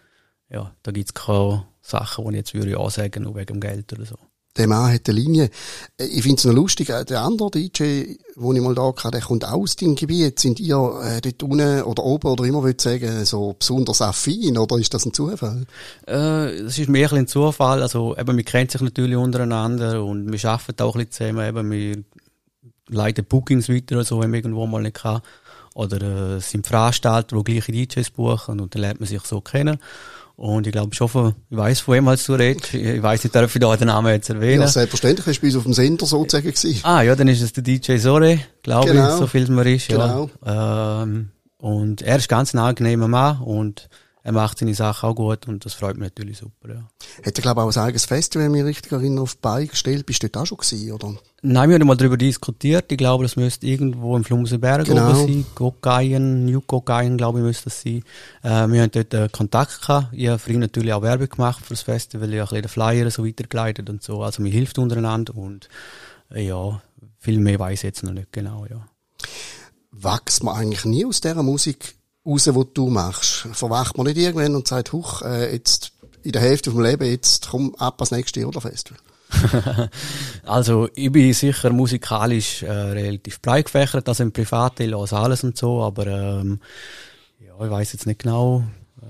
ja, 0.48 0.72
da 0.84 0.92
gibt's 0.92 1.14
keine 1.14 1.66
Sachen, 1.82 2.26
die 2.26 2.30
ich 2.30 2.36
jetzt 2.36 2.54
würde 2.54 2.78
ansagen, 2.78 3.24
nur 3.24 3.34
wegen 3.34 3.54
dem 3.54 3.60
Geld 3.60 3.92
oder 3.92 4.04
so 4.04 4.16
der 4.56 4.68
Mann 4.68 4.92
hat 4.92 5.08
eine 5.08 5.18
Linie. 5.18 5.50
Ich 5.98 6.22
finde 6.22 6.36
es 6.36 6.44
noch 6.44 6.54
lustig, 6.54 6.90
äh, 6.90 7.04
der 7.04 7.22
andere 7.22 7.50
DJ, 7.50 8.16
wo 8.34 8.52
ich 8.52 8.60
mal 8.60 8.74
da 8.74 8.86
hatte, 8.86 9.10
der 9.10 9.20
kommt 9.20 9.44
aus 9.44 9.76
dem 9.76 9.94
Gebiet. 9.94 10.38
Sind 10.38 10.60
ihr 10.60 10.76
äh, 11.02 11.20
dort 11.20 11.42
unten 11.42 11.82
oder 11.82 12.04
oben 12.04 12.28
oder 12.28 12.44
immer 12.44 12.62
würde 12.62 12.82
sagen, 12.82 13.24
so 13.24 13.54
besonders 13.58 14.02
affin 14.02 14.58
oder 14.58 14.76
ist 14.78 14.94
das 14.94 15.06
ein 15.06 15.12
Zufall? 15.12 15.66
Äh, 16.06 16.62
das 16.64 16.78
ist 16.78 16.88
mehr 16.88 17.12
ein 17.12 17.26
Zufall. 17.26 17.82
Also 17.82 18.16
eben, 18.16 18.36
wir 18.36 18.44
kennen 18.44 18.68
sich 18.68 18.80
natürlich 18.80 19.16
untereinander 19.16 20.04
und 20.04 20.32
wir 20.32 20.50
arbeiten 20.50 20.82
auch 20.82 20.96
ein 20.96 21.06
bisschen 21.06 21.34
zusammen. 21.34 21.48
Eben, 21.48 21.70
wir 21.70 22.04
leiten 22.88 23.24
Bookings 23.24 23.68
weiter 23.68 23.96
oder 23.96 24.04
so, 24.04 24.20
wenn 24.20 24.30
man 24.30 24.38
irgendwo 24.38 24.66
mal 24.66 24.82
nicht 24.82 24.96
kann. 24.96 25.20
Oder 25.74 26.36
äh, 26.36 26.40
sind 26.40 26.66
Veranstalter, 26.66 27.36
die 27.36 27.52
gleiche 27.52 27.72
DJs 27.72 28.10
buchen 28.10 28.60
und 28.60 28.74
dann 28.74 28.80
lernt 28.80 29.00
man 29.00 29.08
sich 29.08 29.20
so 29.22 29.42
kennen. 29.42 29.78
Und 30.36 30.66
ich 30.66 30.72
glaube 30.72 30.94
schon, 30.94 31.08
von, 31.08 31.34
ich 31.48 31.56
weiss, 31.56 31.80
von 31.80 31.94
wem 31.94 32.08
halt 32.08 32.28
du 32.28 32.34
redest. 32.34 32.74
Ich 32.74 33.02
weiss 33.02 33.24
nicht, 33.24 33.34
darf 33.34 33.54
ich 33.54 33.60
da 33.60 33.74
den 33.74 33.86
Namen 33.86 34.12
jetzt 34.12 34.28
erwähnen. 34.28 34.60
Ja, 34.60 34.68
selbstverständlich. 34.68 35.26
Ist 35.26 35.40
bei 35.40 35.46
uns 35.46 35.56
auf 35.56 35.62
dem 35.62 35.72
Sender 35.72 36.04
sozusagen 36.04 36.52
gewesen. 36.52 36.80
Ah, 36.82 37.00
ja, 37.00 37.16
dann 37.16 37.28
ist 37.28 37.40
es 37.40 37.54
der 37.54 37.62
DJ 37.62 37.96
Sore, 37.96 38.40
glaube 38.62 38.90
genau. 38.90 39.08
ich, 39.08 39.14
so 39.14 39.26
viel 39.26 39.44
es 39.44 39.48
mir 39.48 39.66
ist, 39.66 39.88
ja. 39.88 39.96
Genau. 39.96 40.30
Ähm, 40.44 41.30
und 41.58 42.02
er 42.02 42.16
ist 42.16 42.28
ganz 42.28 42.52
ein 42.52 42.58
angenehmer 42.58 43.08
Mann 43.08 43.40
und 43.40 43.88
er 44.26 44.32
macht 44.32 44.58
seine 44.58 44.74
Sachen 44.74 45.08
auch 45.08 45.14
gut 45.14 45.46
und 45.46 45.64
das 45.64 45.74
freut 45.74 45.96
mich 45.96 46.08
natürlich 46.08 46.38
super, 46.38 46.68
ja. 46.68 46.88
Hätte, 47.22 47.42
glaube 47.42 47.60
ich, 47.60 47.64
auch 47.64 47.80
ein 47.80 47.86
eigenes 47.86 48.06
Festival, 48.06 48.46
wenn 48.46 48.54
ich 48.56 48.60
mich 48.60 48.68
richtig 48.70 48.90
erinnere, 48.90 49.22
auf 49.22 49.34
die 49.34 49.40
Beine 49.40 49.68
gestellt. 49.68 50.04
Bist 50.04 50.20
du 50.20 50.28
dort 50.28 50.42
auch 50.42 50.46
schon 50.46 50.58
gewesen, 50.58 50.90
oder? 50.90 51.14
Nein, 51.42 51.68
wir 51.68 51.78
haben 51.78 51.86
mal 51.86 51.96
darüber 51.96 52.16
diskutiert. 52.16 52.90
Ich 52.90 52.98
glaube, 52.98 53.22
das 53.22 53.36
müsste 53.36 53.68
irgendwo 53.68 54.16
im 54.16 54.24
Flumsenberg 54.24 54.84
genau. 54.84 55.10
oben 55.10 55.16
sein. 55.16 55.46
Gogaien, 55.54 56.44
New 56.44 56.60
Gogaien, 56.60 57.16
glaube 57.16 57.38
ich, 57.38 57.44
müsste 57.44 57.64
das 57.66 57.82
sein. 57.82 58.02
Äh, 58.42 58.66
wir 58.66 58.82
haben 58.82 58.90
dort 58.90 59.14
äh, 59.14 59.28
Kontakt 59.30 59.82
gehabt. 59.82 60.08
Ich 60.10 60.26
habe 60.26 60.52
ihn 60.52 60.58
natürlich 60.58 60.92
auch 60.92 61.02
Werbung 61.02 61.28
gemacht 61.28 61.64
für 61.64 61.74
das 61.74 61.82
Festival. 61.82 62.34
Ich 62.34 62.40
habe 62.40 62.56
ein 62.56 62.62
bisschen 62.62 62.62
den 62.62 62.68
Flyer 62.68 63.10
so 63.12 63.24
weitergeleitet 63.24 63.88
und 63.88 64.02
so. 64.02 64.24
Also, 64.24 64.42
mir 64.42 64.50
hilft 64.50 64.76
untereinander 64.80 65.36
und, 65.36 65.68
äh, 66.34 66.44
ja, 66.44 66.82
viel 67.20 67.38
mehr 67.38 67.60
weiß 67.60 67.78
ich 67.78 67.84
jetzt 67.84 68.02
noch 68.02 68.12
nicht 68.12 68.32
genau, 68.32 68.66
ja. 68.68 68.88
Wächst 69.92 70.42
man 70.42 70.56
eigentlich 70.56 70.84
nie 70.84 71.06
aus 71.06 71.20
dieser 71.20 71.44
Musik 71.44 71.95
raus, 72.26 72.48
was 72.48 72.66
du 72.74 72.88
machst? 72.88 73.46
Verwacht 73.52 73.96
man 73.96 74.06
nicht 74.06 74.18
irgendwann 74.18 74.54
und 74.54 74.68
sagt, 74.68 74.92
huch, 74.92 75.22
äh, 75.22 75.52
jetzt 75.52 75.92
in 76.22 76.32
der 76.32 76.42
Hälfte 76.42 76.70
vom 76.70 76.82
Leben, 76.82 77.08
jetzt 77.08 77.48
komm 77.50 77.74
ab 77.76 78.00
ans 78.00 78.10
nächste 78.10 78.40
Festival? 78.60 78.98
also, 80.44 80.88
ich 80.94 81.10
bin 81.10 81.32
sicher 81.32 81.70
musikalisch 81.70 82.62
äh, 82.62 82.70
relativ 82.70 83.40
breit 83.40 83.66
gefächert, 83.66 84.08
also 84.08 84.22
im 84.22 84.32
Privateil 84.32 84.94
also 84.94 85.16
alles 85.16 85.44
und 85.44 85.56
so, 85.56 85.82
aber 85.82 86.06
ähm, 86.06 86.60
ja, 87.40 87.64
ich 87.64 87.70
weiß 87.70 87.92
jetzt 87.92 88.06
nicht 88.06 88.20
genau, 88.20 88.62
äh, 89.02 89.06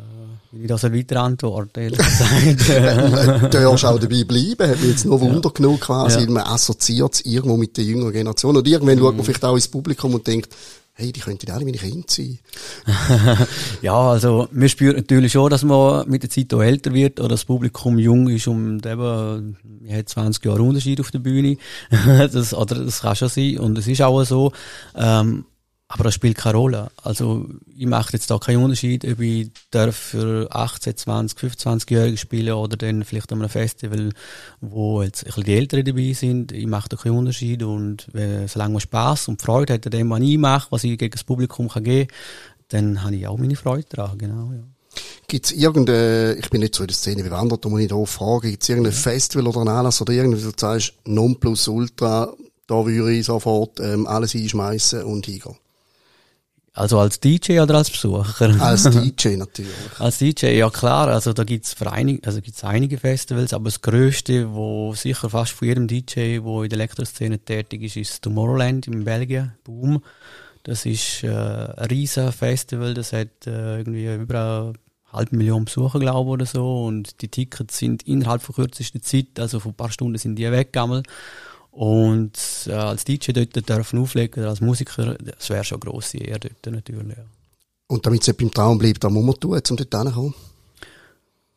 wie 0.53 0.63
ich 0.63 0.69
das 0.69 0.85
weiter 0.85 1.23
antworte, 1.23 1.83
ehrlich 1.83 1.99
gesagt. 1.99 3.53
du 3.55 3.61
darfst 3.61 3.85
auch 3.85 3.99
dabei 3.99 4.25
bleiben, 4.25 4.71
hat 4.71 4.81
mich 4.81 4.91
jetzt 4.91 5.05
nur 5.05 5.21
Wunder 5.21 5.41
ja. 5.45 5.51
genug 5.51 5.81
quasi, 5.83 6.21
ja. 6.21 6.31
man 6.31 6.45
assoziiert 6.45 7.15
es 7.15 7.21
irgendwo 7.21 7.57
mit 7.57 7.77
der 7.77 7.85
jüngeren 7.85 8.13
Generation 8.13 8.57
und 8.57 8.67
irgendwann 8.67 8.97
mhm. 8.97 9.03
schaut 9.03 9.17
man 9.17 9.25
vielleicht 9.25 9.45
auch 9.45 9.55
ins 9.55 9.69
Publikum 9.69 10.15
und 10.15 10.27
denkt, 10.27 10.55
hey, 10.99 11.13
die 11.13 11.21
könnten 11.21 11.51
alle 11.51 11.65
meine 11.65 11.77
Kinder 11.77 12.07
sein. 12.09 12.39
ja, 13.83 13.95
also, 13.95 14.49
wir 14.51 14.69
spüren 14.69 14.97
natürlich 14.97 15.33
schon, 15.33 15.51
dass 15.51 15.63
man 15.63 16.09
mit 16.09 16.23
der 16.23 16.31
Zeit 16.31 16.53
auch 16.55 16.63
älter 16.63 16.95
wird 16.95 17.21
oder 17.21 17.31
das 17.31 17.45
Publikum 17.45 17.99
jung 17.99 18.29
ist 18.31 18.49
und 18.49 18.85
eben, 18.87 19.57
man 19.63 19.97
hat 19.97 20.09
20 20.09 20.43
Jahre 20.45 20.63
Unterschied 20.63 21.01
auf 21.01 21.11
der 21.11 21.19
Bühne. 21.19 21.59
das, 21.91 22.55
oder, 22.55 22.83
das 22.83 23.03
kann 23.03 23.15
schon 23.15 23.29
sein 23.29 23.59
und 23.59 23.77
es 23.77 23.87
ist 23.87 24.01
auch 24.01 24.25
so. 24.25 24.53
Ähm, 24.95 25.45
aber 25.89 26.05
das 26.05 26.15
spielt 26.15 26.37
keine 26.37 26.59
Rolle. 26.59 26.91
Also, 27.03 27.47
ich 27.77 27.87
mache 27.87 28.13
jetzt 28.15 28.31
da 28.31 28.39
keinen 28.39 28.63
Unterschied, 28.63 29.05
ob 29.05 29.21
ich 29.21 29.51
darf 29.71 29.95
für 29.97 30.49
18, 30.51 30.97
20, 30.97 31.39
25-Jährige 31.39 32.17
spielen 32.17 32.55
oder 32.55 32.77
dann 32.77 33.05
vielleicht 33.05 33.33
an 33.33 33.39
einem 33.39 33.49
Festival, 33.49 34.11
wo 34.61 35.03
jetzt 35.03 35.23
ein 35.23 35.27
bisschen 35.27 35.45
die 35.45 35.55
Älteren 35.55 35.85
dabei 35.85 36.13
sind. 36.13 36.53
Ich 36.53 36.67
mache 36.67 36.89
da 36.89 36.97
keinen 36.97 37.19
Unterschied 37.19 37.63
und 37.63 38.09
wenn, 38.13 38.49
solange 38.49 38.73
man 38.73 38.81
Spass 38.81 39.29
und 39.29 39.41
Freude 39.41 39.75
hat 39.75 39.87
an 39.87 39.93
dem, 39.93 40.11
was 40.11 40.21
ich 40.21 40.39
mache, 40.39 40.67
was 40.71 40.85
ich 40.85 40.99
gegen 40.99 41.13
das 41.13 41.25
Publikum 41.25 41.69
kann 41.69 41.85
geben 41.85 42.09
dann 42.69 43.03
habe 43.03 43.17
ich 43.17 43.27
auch 43.27 43.39
meine 43.39 43.57
Freude 43.57 43.87
daran, 43.89 44.19
genau, 44.19 44.53
ja. 44.53 44.63
Gibt 45.29 45.47
es 45.47 45.53
irgendeine, 45.53 46.37
ich 46.39 46.49
bin 46.51 46.61
nicht 46.61 46.75
so 46.75 46.85
in 46.85 46.89
der 46.89 46.97
Szene 46.97 47.23
bewandert, 47.23 47.65
da 47.65 47.69
muss 47.69 47.81
ich 47.81 47.89
da 47.89 48.05
fragen, 48.05 48.51
gibt 48.51 48.63
es 48.63 48.69
irgendein 48.69 48.93
Festival 48.93 49.49
oder 49.49 49.61
ein 49.61 49.69
Anlass 49.69 50.01
oder 50.01 50.13
irgendwie, 50.13 50.41
du 50.41 50.53
sagst, 50.57 50.95
Nonplusultra, 51.05 52.33
da 52.67 52.87
würde 52.87 53.13
ich 53.13 53.27
sofort 53.27 53.79
ähm, 53.81 54.07
alles 54.07 54.35
einschmeißen 54.35 55.03
und 55.03 55.27
hingehen? 55.27 55.57
Also 56.77 56.99
als 56.99 57.19
DJ 57.21 57.61
oder 57.61 57.77
als 57.77 57.91
Besucher? 57.91 58.55
Als 58.61 58.83
DJ 58.85 59.37
natürlich. 59.37 59.73
als 59.99 60.19
DJ, 60.19 60.59
ja 60.59 60.69
klar, 60.69 61.09
also 61.09 61.33
da 61.33 61.43
gibt's 61.43 61.75
einige, 61.81 62.27
also 62.27 62.43
gibt's 62.43 62.65
einige 62.65 62.99
Festivals, 62.99 63.55
aber 63.55 63.65
das 63.65 63.81
größte, 63.81 64.53
wo 64.53 64.93
sicher 64.93 65.31
fast 65.31 65.53
von 65.53 65.69
jedem 65.69 65.89
DJ, 65.89 66.41
wo 66.43 66.63
in 66.63 66.69
der 66.69 66.79
Elektroszene 66.79 67.39
tätig 67.39 67.83
ist, 67.83 67.97
ist 67.97 68.23
Tomorrowland 68.23 68.89
in 68.89 69.05
Belgien, 69.05 69.55
Boom. 69.65 70.03
Das 70.65 70.85
ist 70.85 71.25
äh, 71.25 71.29
ein 71.29 71.87
riesen 71.87 72.31
Festival, 72.31 72.93
das 72.93 73.15
hat 73.15 73.47
äh, 73.47 73.79
irgendwie 73.79 74.15
über 74.15 74.35
eine 74.35 74.73
halbe 75.17 75.35
Million 75.35 75.65
Besucher, 75.65 75.99
glaube 75.99 76.29
ich, 76.29 76.35
oder 76.35 76.47
so. 76.47 76.85
Und 76.85 77.23
die 77.23 77.29
Tickets 77.29 77.79
sind 77.79 78.03
innerhalb 78.03 78.43
von 78.43 78.55
kürzester 78.55 79.01
Zeit, 79.01 79.39
also 79.39 79.61
von 79.61 79.73
ein 79.73 79.77
paar 79.77 79.91
Stunden 79.91 80.19
sind 80.19 80.37
die 80.37 80.51
weggegangen. 80.51 81.05
Und 81.77 82.39
äh, 82.69 82.73
als 82.73 83.05
DJ 83.05 83.33
dort 83.33 83.69
dürfen 83.69 83.99
auflegen, 83.99 84.45
als 84.47 84.63
Musiker, 84.63 85.15
das 85.23 85.51
wäre 85.51 85.63
schon 85.63 85.83
eine 85.83 85.91
grosse 85.91 86.17
Ehre 86.17 86.41
dort 86.41 86.75
natürlich. 86.75 87.19
Ja. 87.19 87.23
Und 87.89 88.07
damit 88.07 88.27
es 88.27 88.35
beim 88.35 88.51
Traum 88.51 88.79
bleibt, 88.79 89.05
was 89.05 89.13
muss 89.13 89.25
man 89.25 89.35
tun, 89.39 89.51
um 89.51 89.77
dort 89.77 89.87
hinzukommen? 89.87 90.35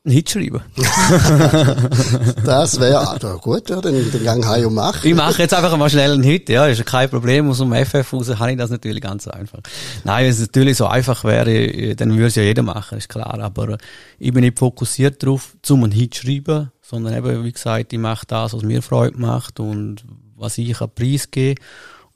Ein 0.06 0.12
Hit 0.12 0.30
schreiben. 0.30 0.62
das 2.46 2.80
wäre 2.82 3.08
also 3.08 3.38
gut, 3.38 3.70
ja, 3.70 3.80
den, 3.80 4.12
den 4.12 4.24
Gang 4.26 4.46
heim 4.46 4.68
und 4.68 4.74
machen. 4.74 5.08
Ich 5.08 5.16
mache 5.16 5.42
jetzt 5.42 5.54
einfach 5.54 5.78
mal 5.78 5.90
schnell 5.90 6.12
einen 6.12 6.24
Hit, 6.24 6.50
ja, 6.50 6.68
ist 6.68 6.86
kein 6.86 7.10
Problem. 7.10 7.50
Aus 7.50 7.60
dem 7.60 7.74
FF 7.74 8.12
raus 8.12 8.28
habe 8.28 8.52
ich 8.52 8.58
das 8.58 8.72
natürlich 8.72 9.02
ganz 9.02 9.26
einfach. 9.30 9.60
Nein, 10.04 10.26
wenn 10.26 10.32
es 10.32 10.40
natürlich 10.40 10.76
so 10.76 10.88
einfach 10.88 11.24
wäre, 11.24 11.96
dann 11.96 12.12
würde 12.12 12.28
es 12.28 12.36
ja 12.36 12.44
jeder 12.44 12.64
machen, 12.64 12.98
ist 12.98 13.08
klar. 13.08 13.40
Aber 13.40 13.78
ich 14.18 14.34
bin 14.34 14.44
nicht 14.44 14.60
fokussiert 14.60 15.24
darauf, 15.24 15.56
zum 15.62 15.84
einen 15.86 15.94
Hit 15.94 16.16
schreiben, 16.16 16.72
sondern 16.90 17.14
eben, 17.14 17.44
wie 17.44 17.52
gesagt, 17.52 17.94
ich 17.94 18.00
mache 18.00 18.26
das, 18.26 18.54
was 18.54 18.64
mir 18.64 18.82
Freude 18.82 19.20
macht 19.20 19.60
und 19.60 20.04
was 20.36 20.58
ich 20.58 20.82
an 20.82 20.90
Preis 20.94 21.30
gebe. 21.30 21.62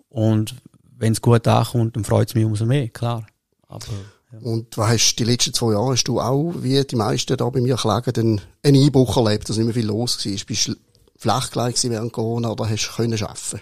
Und 0.09 0.55
wenn 0.97 1.13
es 1.13 1.21
gut 1.21 1.47
ankommt, 1.47 1.95
dann 1.95 2.03
freut 2.03 2.29
es 2.29 2.35
mich 2.35 2.45
umso 2.45 2.65
mehr, 2.65 2.89
klar. 2.89 3.27
Aber, 3.67 3.85
ja. 4.31 4.39
Und 4.39 4.75
was 4.77 4.89
hast 4.89 5.15
die 5.17 5.25
letzten 5.25 5.53
zwei 5.53 5.73
Jahre 5.73 5.91
hast 5.91 6.05
du 6.05 6.19
auch, 6.19 6.53
wie 6.57 6.83
die 6.83 6.95
meisten 6.95 7.37
da 7.37 7.49
bei 7.49 7.61
mir 7.61 7.75
klagen, 7.75 8.41
einen 8.63 8.83
Einbruch 8.83 9.15
erlebt, 9.15 9.47
dass 9.47 9.57
nicht 9.57 9.65
mehr 9.65 9.75
viel 9.75 9.85
los 9.85 10.25
war? 10.25 10.45
Bist 10.47 10.67
du 10.67 10.75
flach 11.17 11.51
gleich 11.51 11.75
während 11.83 12.11
Corona 12.11 12.49
oder 12.49 12.67
hast 12.67 12.87
du 12.87 12.95
können 12.95 13.21
arbeiten? 13.21 13.61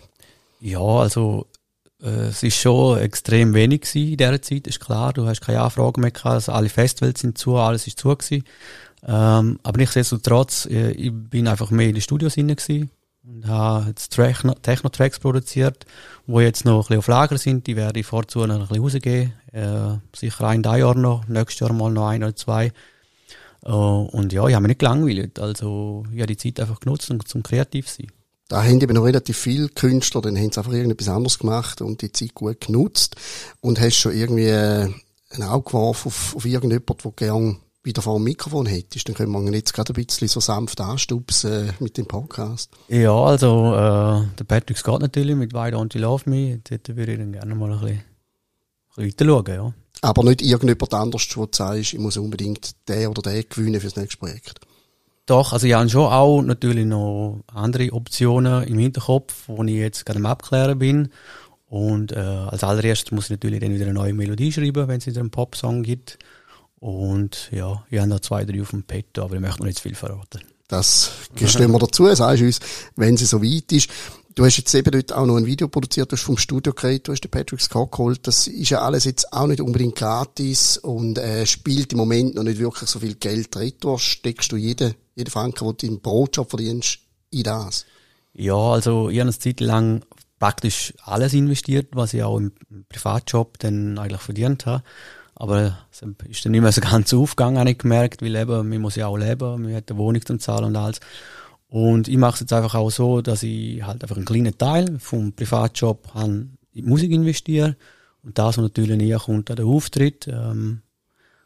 Ja, 0.61 0.79
also 0.79 1.47
äh, 2.01 2.29
es 2.29 2.41
ist 2.41 2.55
schon 2.55 2.99
extrem 2.99 3.53
wenig 3.53 3.93
in 3.95 4.15
dieser 4.15 4.41
Zeit, 4.41 4.67
ist 4.67 4.79
klar. 4.79 5.11
Du 5.11 5.25
hast 5.25 5.41
keine 5.41 5.61
Anfragen 5.61 5.99
mehr 5.99 6.11
gehabt, 6.11 6.35
also 6.35 6.53
alle 6.53 6.69
Festivals 6.69 7.19
sind 7.19 7.37
zu, 7.37 7.57
alles 7.57 7.85
ist 7.87 7.99
zu 7.99 8.15
gewesen. 8.15 8.45
Ähm, 9.05 9.59
aber 9.63 9.77
nichtsdestotrotz, 9.77 10.67
äh, 10.67 10.91
ich 10.91 11.11
bin 11.11 11.47
einfach 11.47 11.71
mehr 11.71 11.87
in 11.87 11.95
den 11.95 12.01
Studios 12.01 12.35
hinein 12.35 12.89
und 13.23 13.47
habe 13.47 13.87
jetzt 13.87 14.09
Techno-Tracks 14.09 15.19
produziert, 15.19 15.85
wo 16.25 16.39
jetzt 16.39 16.65
noch 16.65 16.77
ein 16.77 16.79
bisschen 16.81 16.97
auf 16.97 17.07
Lager 17.07 17.37
sind. 17.37 17.67
Die 17.67 17.75
werde 17.75 17.99
ich 17.99 18.05
vorzu 18.05 18.45
noch 18.45 18.55
ein 18.55 18.67
bisschen 18.67 18.83
rausgeben. 18.83 19.33
Äh, 19.51 19.97
sicher 20.15 20.47
ein 20.47 20.63
Jahr 20.63 20.95
noch, 20.95 21.27
nächstes 21.27 21.59
Jahr 21.59 21.73
mal 21.73 21.91
noch 21.91 22.07
ein 22.07 22.23
oder 22.23 22.35
zwei. 22.35 22.71
Uh, 23.63 24.07
und 24.11 24.33
ja, 24.33 24.47
ich 24.47 24.55
habe 24.55 24.63
mich 24.63 24.69
nicht 24.69 24.79
gelangweilt. 24.79 25.39
Also 25.39 26.03
ich 26.11 26.19
habe 26.19 26.33
die 26.33 26.37
Zeit 26.37 26.59
einfach 26.59 26.79
genutzt, 26.79 27.11
um 27.11 27.23
zum 27.23 27.43
kreativ 27.43 27.87
zu 27.87 27.97
sein. 28.01 28.11
Da 28.47 28.63
haben 28.63 28.81
eben 28.81 28.95
noch 28.95 29.05
relativ 29.05 29.37
viele 29.37 29.69
Künstler, 29.69 30.21
dann 30.21 30.35
haben 30.35 30.51
sie 30.51 30.57
einfach 30.57 30.73
irgendetwas 30.73 31.07
anderes 31.07 31.39
gemacht 31.39 31.79
und 31.79 32.01
die 32.01 32.11
Zeit 32.11 32.33
gut 32.33 32.59
genutzt. 32.59 33.15
Und 33.61 33.79
hast 33.79 33.97
schon 33.97 34.13
irgendwie 34.13 34.47
äh, 34.47 34.89
ein 35.29 35.43
Auge 35.43 35.69
geworfen 35.69 36.07
auf, 36.07 36.35
auf 36.35 36.45
irgendjemanden, 36.45 36.97
der 37.03 37.11
gerne 37.11 37.57
wieder 37.83 38.01
vor 38.01 38.17
dem 38.17 38.23
Mikrofon 38.23 38.65
hättest, 38.65 39.07
dann 39.07 39.15
können 39.15 39.31
wir 39.31 39.53
jetzt 39.53 39.73
gerade 39.73 39.93
ein 39.93 40.05
bisschen 40.05 40.27
so 40.27 40.39
sanft 40.39 40.79
anstupsen 40.81 41.69
äh, 41.69 41.73
mit 41.79 41.97
dem 41.97 42.05
Podcast. 42.05 42.71
Ja, 42.89 43.13
also 43.13 43.73
äh, 43.73 44.27
der 44.37 44.43
Patrick 44.47 44.77
Scott 44.77 45.01
natürlich 45.01 45.35
mit 45.35 45.53
Why 45.53 45.73
Don't 45.73 45.95
You 45.95 46.01
Love 46.01 46.29
Me, 46.29 46.61
dort 46.69 46.95
würde 46.95 47.13
ich 47.13 47.17
dann 47.17 47.31
gerne 47.31 47.55
mal 47.55 47.71
ein 47.71 47.79
bisschen, 47.79 47.97
ein 47.97 49.07
bisschen 49.07 49.07
weiter 49.07 49.25
schauen, 49.25 49.55
ja. 49.55 49.73
Aber 50.03 50.23
nicht 50.23 50.41
irgendjemand 50.41 50.93
anderes, 50.93 51.27
du 51.27 51.47
sagst, 51.51 51.93
ich 51.93 51.99
muss 51.99 52.17
unbedingt 52.17 52.71
den 52.87 53.07
oder 53.07 53.21
den 53.21 53.45
gewinnen 53.47 53.81
fürs 53.81 53.95
nächste 53.95 54.17
Projekt. 54.17 54.59
Doch, 55.27 55.53
also 55.53 55.67
ich 55.67 55.73
habe 55.73 55.87
schon 55.89 56.11
auch 56.11 56.41
natürlich 56.41 56.85
noch 56.85 57.43
andere 57.53 57.93
Optionen 57.93 58.63
im 58.63 58.79
Hinterkopf, 58.79 59.43
wo 59.47 59.63
ich 59.63 59.75
jetzt 59.75 60.05
gerade 60.05 60.19
am 60.19 60.25
Abklären 60.25 60.79
bin. 60.79 61.09
Und 61.67 62.11
äh, 62.11 62.17
als 62.17 62.63
allererstes 62.63 63.11
muss 63.11 63.25
ich 63.25 63.31
natürlich 63.31 63.61
dann 63.61 63.73
wieder 63.73 63.85
eine 63.85 63.93
neue 63.93 64.13
Melodie 64.13 64.51
schreiben, 64.51 64.87
wenn 64.87 64.97
es 64.97 65.05
wieder 65.05 65.21
einen 65.21 65.29
Popsong 65.29 65.83
gibt. 65.83 66.17
Und 66.81 67.49
ja, 67.51 67.85
ich 67.91 67.99
habe 67.99 68.09
noch 68.09 68.21
zwei, 68.21 68.43
drei 68.43 68.59
auf 68.59 68.71
dem 68.71 68.81
Pet, 68.81 69.19
aber 69.19 69.35
ich 69.35 69.39
möchte 69.39 69.59
noch 69.59 69.67
nicht 69.67 69.77
zu 69.77 69.83
viel 69.83 69.93
verraten. 69.93 70.41
Das 70.67 71.11
stellen 71.45 71.71
wir 71.71 71.77
dazu, 71.77 72.07
sagst 72.15 72.41
du 72.41 72.45
uns, 72.47 72.59
wenn 72.95 73.17
sie 73.17 73.25
so 73.25 73.43
weit 73.43 73.71
ist. 73.71 73.87
Du 74.33 74.43
hast 74.45 74.57
jetzt 74.57 74.73
eben 74.73 74.89
dort 74.89 75.13
auch 75.13 75.27
noch 75.27 75.35
ein 75.35 75.45
Video 75.45 75.67
produziert, 75.67 76.11
du 76.11 76.15
hast 76.15 76.23
vom 76.23 76.37
Studio 76.37 76.73
geredet, 76.73 77.07
du 77.07 77.11
hast 77.11 77.21
den 77.21 77.29
Patrick 77.29 77.61
Scott 77.61 77.91
geholt. 77.91 78.25
Das 78.25 78.47
ist 78.47 78.69
ja 78.69 78.81
alles 78.81 79.03
jetzt 79.03 79.31
auch 79.31 79.45
nicht 79.45 79.61
unbedingt 79.61 79.95
gratis 79.95 80.79
und 80.79 81.19
äh, 81.19 81.45
spielt 81.45 81.91
im 81.91 81.99
Moment 81.99 82.33
noch 82.33 82.43
nicht 82.43 82.57
wirklich 82.57 82.89
so 82.89 82.99
viel 82.99 83.13
Geld 83.13 83.53
drin. 83.53 83.73
steckst 83.97 84.51
du 84.51 84.55
jeden, 84.55 84.95
jeden 85.13 85.29
Franken, 85.29 85.67
den 85.67 85.77
du 85.77 85.85
im 85.85 86.01
Brotjob 86.01 86.49
verdienst, 86.49 86.97
in 87.29 87.43
das? 87.43 87.85
Ja, 88.33 88.55
also 88.55 89.09
ich 89.09 89.19
habe 89.19 89.29
eine 89.29 89.37
Zeit 89.37 89.59
lang 89.59 90.03
praktisch 90.39 90.95
alles 91.03 91.33
investiert, 91.33 91.89
was 91.91 92.15
ich 92.15 92.23
auch 92.23 92.37
im 92.37 92.53
Privatjob 92.89 93.59
dann 93.59 93.99
eigentlich 93.99 94.21
verdient 94.21 94.65
habe. 94.65 94.83
Aber 95.41 95.75
es 95.89 96.03
ist 96.29 96.45
dann 96.45 96.51
nicht 96.51 96.61
mehr 96.61 96.71
so 96.71 96.81
ganz 96.81 97.11
aufgegangen, 97.15 97.57
habe 97.57 97.71
ich 97.71 97.79
gemerkt, 97.79 98.21
weil 98.21 98.35
eben, 98.35 98.69
man 98.69 98.79
muss 98.79 98.95
ja 98.95 99.07
auch 99.07 99.17
leben, 99.17 99.63
man 99.63 99.73
hat 99.73 99.89
eine 99.89 99.97
Wohnung 99.97 100.23
zum 100.23 100.37
Zahlen 100.37 100.65
und 100.65 100.75
alles. 100.75 100.99
Und 101.67 102.07
ich 102.07 102.17
mache 102.17 102.35
es 102.35 102.39
jetzt 102.41 102.53
einfach 102.53 102.75
auch 102.75 102.91
so, 102.91 103.21
dass 103.21 103.41
ich 103.41 103.81
halt 103.81 104.03
einfach 104.03 104.17
einen 104.17 104.25
kleinen 104.25 104.55
Teil 104.55 104.99
vom 104.99 105.33
Privatjob 105.33 106.11
in 106.23 106.59
die 106.75 106.83
Musik 106.83 107.09
investiere 107.09 107.75
und 108.21 108.37
das, 108.37 108.59
was 108.59 108.61
natürlich 108.61 108.95
näher 108.95 109.17
kommt 109.17 109.49
an 109.49 109.55
den 109.55 109.65
Auftritt. 109.65 110.27
Ähm, 110.27 110.83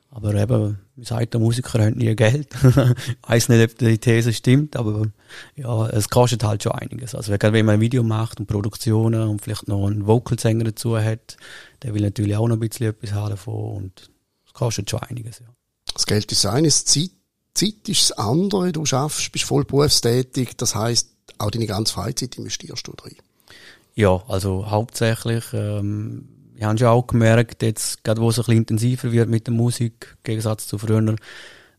aber 0.10 0.36
eben, 0.36 0.78
wie 0.96 1.06
sagt 1.06 1.34
der 1.34 1.42
Musiker, 1.42 1.84
hat 1.84 1.96
nie 1.96 2.16
Geld. 2.16 2.48
ich 2.64 3.18
weiss 3.28 3.50
nicht, 3.50 3.72
ob 3.72 3.78
die 3.78 3.98
These 3.98 4.34
stimmt, 4.34 4.76
aber 4.76 5.08
ja, 5.56 5.88
es 5.88 6.10
kostet 6.10 6.44
halt 6.44 6.64
schon 6.64 6.72
einiges. 6.74 7.16
Also 7.16 7.32
wenn 7.32 7.66
man 7.66 7.76
ein 7.76 7.82
Video 7.82 8.04
macht 8.04 8.40
und 8.40 8.48
Produktionen 8.48 9.28
und 9.28 9.42
vielleicht 9.42 9.68
noch 9.68 9.88
einen 9.88 10.08
Vocalsänger 10.08 10.64
dazu 10.64 10.98
hat, 10.98 11.38
der 11.84 11.94
will 11.94 12.02
natürlich 12.02 12.36
auch 12.36 12.48
noch 12.48 12.56
ein 12.56 12.60
bisschen 12.62 12.88
etwas 12.88 13.14
haben 13.14 13.32
davon 13.32 13.76
und 13.76 14.10
es 14.46 14.54
kostet 14.54 14.90
schon 14.90 15.02
einiges, 15.02 15.40
ja. 15.40 15.48
Das 15.94 16.06
Geld 16.06 16.30
ist 16.32 16.46
eines, 16.46 16.84
Zeit 16.84 17.12
Zeit 17.56 17.88
ist 17.88 18.12
das 18.12 18.18
andere. 18.20 18.72
Du 18.72 18.86
schaffst, 18.86 19.32
bist 19.32 19.46
voll 19.46 19.66
berufstätig. 19.66 20.56
Das 20.58 20.76
heißt, 20.76 21.10
auch 21.40 21.50
deine 21.50 21.66
ganze 21.66 21.94
Freizeit 21.94 22.38
investierst 22.38 22.86
du 22.88 22.94
drin. 22.94 23.16
Ja, 23.96 24.22
also 24.28 24.70
hauptsächlich. 24.70 25.46
Ähm, 25.54 26.28
ich 26.56 26.64
habe 26.64 26.78
schon 26.78 26.88
auch 26.88 27.08
gemerkt, 27.08 27.62
jetzt, 27.64 28.04
gerade 28.04 28.22
wo 28.22 28.30
es 28.30 28.38
ein 28.38 28.44
bisschen 28.44 28.58
intensiver 28.58 29.12
wird 29.12 29.30
mit 29.30 29.48
der 29.48 29.54
Musik, 29.54 30.16
im 30.18 30.24
Gegensatz 30.24 30.68
zu 30.68 30.78
früher, 30.78 31.16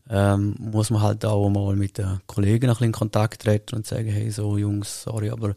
ähm, 0.09 0.55
muss 0.57 0.89
man 0.89 1.01
halt 1.01 1.25
auch 1.25 1.49
mal 1.49 1.75
mit 1.75 1.97
den 1.97 2.21
Kollegen 2.27 2.67
ein 2.67 2.71
bisschen 2.71 2.87
in 2.87 2.91
Kontakt 2.93 3.41
treten 3.41 3.75
und 3.75 3.85
sagen, 3.85 4.07
hey, 4.07 4.29
so 4.31 4.57
Jungs, 4.57 5.03
sorry, 5.03 5.29
aber 5.29 5.53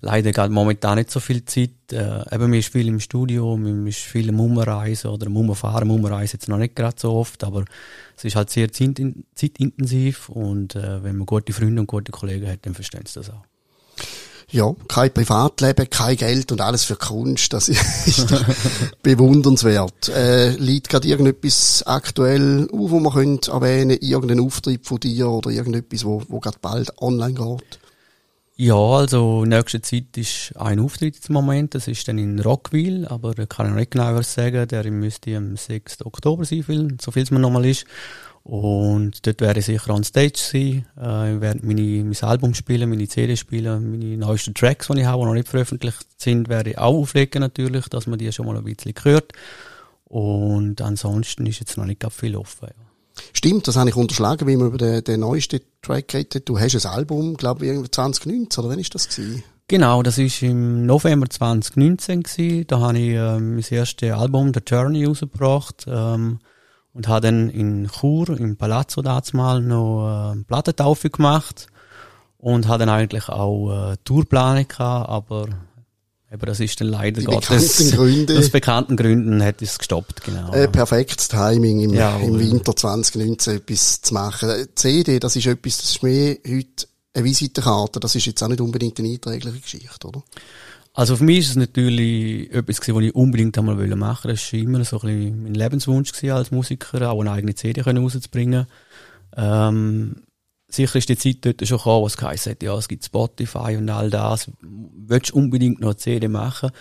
leider 0.00 0.30
geht 0.30 0.50
momentan 0.50 0.98
nicht 0.98 1.10
so 1.10 1.18
viel 1.18 1.44
Zeit. 1.44 1.70
Äh, 1.90 2.22
eben, 2.32 2.50
mir 2.50 2.58
ist 2.58 2.70
viel 2.70 2.86
im 2.86 3.00
Studio, 3.00 3.56
mir 3.56 3.88
ist 3.88 3.98
viel 3.98 4.28
im 4.28 4.38
Umreisen 4.38 5.10
oder 5.10 5.26
im 5.26 5.36
Umfahren, 5.36 5.90
Umreisen 5.90 6.38
jetzt 6.38 6.48
noch 6.48 6.58
nicht 6.58 6.76
gerade 6.76 6.96
so 6.98 7.14
oft, 7.14 7.42
aber 7.42 7.64
es 8.16 8.24
ist 8.24 8.36
halt 8.36 8.50
sehr 8.50 8.70
zeitintensiv 8.70 10.28
und 10.28 10.76
äh, 10.76 11.02
wenn 11.02 11.16
man 11.16 11.26
gute 11.26 11.52
Freunde 11.52 11.80
und 11.80 11.86
gute 11.86 12.12
Kollegen 12.12 12.48
hat, 12.48 12.66
dann 12.66 12.74
verstehen 12.74 13.06
sie 13.06 13.14
das 13.14 13.30
auch. 13.30 13.47
Ja, 14.50 14.74
kein 14.88 15.12
Privatleben, 15.12 15.90
kein 15.90 16.16
Geld 16.16 16.52
und 16.52 16.62
alles 16.62 16.84
für 16.84 16.96
Kunst, 16.96 17.52
das 17.52 17.68
ist 17.68 18.34
bewundernswert. 19.02 20.08
Äh, 20.08 20.52
liegt 20.52 20.88
gerade 20.88 21.06
irgendetwas 21.06 21.82
aktuell 21.84 22.66
auf, 22.72 22.90
wo 22.90 22.98
man 22.98 23.12
könnte 23.12 23.50
erwähnen, 23.50 23.98
irgendein 24.00 24.40
Auftritt 24.40 24.86
von 24.86 25.00
dir 25.00 25.28
oder 25.28 25.50
irgendetwas, 25.50 26.04
wo, 26.04 26.22
wo 26.28 26.40
gerade 26.40 26.58
bald 26.62 26.90
online 27.02 27.34
geht? 27.34 27.78
Ja, 28.60 28.74
also 28.74 29.44
in 29.44 29.50
nächster 29.50 29.82
Zeit 29.82 30.16
ist 30.16 30.52
ein 30.56 30.80
Auftritt 30.80 31.18
im 31.28 31.34
Moment, 31.34 31.76
das 31.76 31.86
ist 31.86 32.08
dann 32.08 32.18
in 32.18 32.40
Rockville, 32.40 33.08
aber 33.08 33.34
kann 33.46 33.68
ich 33.68 33.74
nicht 33.74 33.90
genau 33.92 34.14
was 34.14 34.34
sagen, 34.34 34.66
der 34.66 34.90
müsste 34.90 35.36
am 35.36 35.56
6. 35.56 36.04
Oktober 36.06 36.44
sein, 36.44 36.98
so 37.00 37.12
viel 37.12 37.22
es 37.22 37.30
mir 37.30 37.38
nochmal 37.38 37.66
ist. 37.66 37.84
Und 38.42 39.26
dort 39.26 39.40
werde 39.40 39.60
ich 39.60 39.66
sicher 39.66 39.92
on 39.92 40.04
Stage 40.04 40.38
sein, 40.38 40.86
äh, 40.96 41.40
werde 41.40 41.66
meine, 41.66 41.82
mein 42.04 42.16
Album 42.22 42.54
spielen, 42.54 42.88
meine 42.88 43.06
CD 43.06 43.36
spielen, 43.36 43.90
meine 43.90 44.16
neuesten 44.16 44.54
Tracks, 44.54 44.88
die 44.88 45.00
ich 45.00 45.06
habe, 45.06 45.20
die 45.22 45.26
noch 45.26 45.34
nicht 45.34 45.48
veröffentlicht 45.48 46.06
sind, 46.16 46.48
werde 46.48 46.70
ich 46.70 46.78
auch 46.78 46.94
auflegen 46.94 47.40
natürlich, 47.40 47.88
dass 47.88 48.06
man 48.06 48.18
die 48.18 48.32
schon 48.32 48.46
mal 48.46 48.56
ein 48.56 48.64
bisschen 48.64 48.94
hört. 49.02 49.32
Und 50.04 50.80
ansonsten 50.80 51.44
ist 51.44 51.60
jetzt 51.60 51.76
noch 51.76 51.84
nicht 51.84 52.02
viel 52.10 52.36
offen. 52.36 52.68
Ja. 52.68 52.84
Stimmt, 53.32 53.68
das 53.68 53.76
habe 53.76 53.90
ich 53.90 53.96
unterschlagen, 53.96 54.46
wie 54.48 54.56
man 54.56 54.68
über 54.68 54.78
den, 54.78 55.04
den 55.04 55.20
neuesten 55.20 55.60
Track 55.82 56.08
geredet 56.08 56.48
Du 56.48 56.58
hast 56.58 56.74
ein 56.74 56.90
Album, 56.90 57.36
glaube 57.36 57.66
ich, 57.66 57.90
2019, 57.90 58.64
oder 58.64 58.72
wann 58.72 58.78
ist 58.78 58.94
das 58.94 59.08
gewesen? 59.08 59.42
Genau, 59.66 60.02
das 60.02 60.16
ist 60.16 60.42
im 60.42 60.86
November 60.86 61.28
2019 61.28 62.22
gewesen. 62.22 62.66
Da 62.66 62.80
habe 62.80 62.98
ich 62.98 63.10
ähm, 63.10 63.56
mein 63.56 63.64
erstes 63.68 64.12
Album, 64.12 64.52
The 64.54 64.60
Journey, 64.66 65.04
rausgebracht. 65.04 65.84
Ähm, 65.86 66.38
und 66.98 67.06
habe 67.06 67.28
dann 67.28 67.48
in 67.48 67.88
Chur, 67.88 68.28
im 68.40 68.56
Palazzo 68.56 69.02
mal 69.32 69.62
noch 69.62 70.32
äh, 70.34 70.42
Plattentaufe 70.42 71.10
gemacht 71.10 71.68
und 72.38 72.66
habe 72.66 72.80
dann 72.80 72.88
eigentlich 72.88 73.28
auch 73.28 73.92
äh, 73.92 73.96
Tourpläne 74.02 74.64
gehabt, 74.64 75.08
aber 75.08 75.46
aber 76.30 76.46
das 76.46 76.60
ist 76.60 76.78
dann 76.80 76.88
leider 76.88 77.20
Die 77.20 77.26
Gottes, 77.26 77.92
Gründe. 77.92 78.36
aus 78.36 78.50
bekannten 78.50 78.96
Gründen 78.96 79.42
hat 79.42 79.62
es 79.62 79.78
gestoppt, 79.78 80.24
genau. 80.24 80.52
Äh, 80.52 80.66
perfektes 80.68 81.28
Timing 81.28 81.80
im, 81.80 81.94
ja, 81.94 82.18
im 82.18 82.38
Winter 82.38 82.74
2019 82.76 83.58
etwas 83.58 84.02
zu 84.02 84.12
machen. 84.12 84.50
Die 84.68 84.74
CD, 84.74 85.20
das 85.20 85.36
ist 85.36 85.46
etwas, 85.46 85.78
das 85.78 85.90
ist 85.90 86.02
mehr 86.02 86.36
heute 86.46 86.86
eine 87.14 87.24
Visitenkarte, 87.24 88.00
das 88.00 88.16
ist 88.16 88.26
jetzt 88.26 88.42
auch 88.42 88.48
nicht 88.48 88.60
unbedingt 88.60 88.98
eine 88.98 89.08
einträgliche 89.08 89.60
Geschichte, 89.60 90.08
oder? 90.08 90.22
Also 90.98 91.14
für 91.14 91.22
mich 91.22 91.38
ist 91.38 91.50
es 91.50 91.54
natürlich 91.54 92.52
etwas 92.52 92.80
was 92.80 93.04
ich 93.04 93.14
unbedingt 93.14 93.56
einmal 93.56 93.76
machen 93.94 94.30
wollte. 94.30 94.36
Das 94.36 94.52
war 94.52 94.58
immer 94.58 94.84
so 94.84 95.00
ein 95.00 95.06
bisschen 95.06 95.42
mein 95.44 95.54
Lebenswunsch 95.54 96.24
als 96.24 96.50
Musiker, 96.50 97.08
auch 97.08 97.20
eine 97.20 97.30
eigene 97.30 97.54
CD 97.54 97.82
rauszubringen. 97.82 98.66
Ähm, 99.36 100.24
sicher 100.66 100.98
ist 100.98 101.08
die 101.08 101.16
Zeit 101.16 101.36
dort 101.42 101.64
schon 101.68 101.78
gekommen, 101.78 102.02
wo 102.02 102.06
es 102.08 102.16
geheißen 102.16 102.50
hat, 102.50 102.64
ja, 102.64 102.76
es 102.76 102.88
gibt 102.88 103.04
Spotify 103.04 103.76
und 103.76 103.88
all 103.90 104.10
das. 104.10 104.50
Willst 104.60 105.30
du 105.30 105.36
unbedingt 105.36 105.78
noch 105.80 105.90
eine 105.90 105.96
CD 105.98 106.26
machen? 106.26 106.72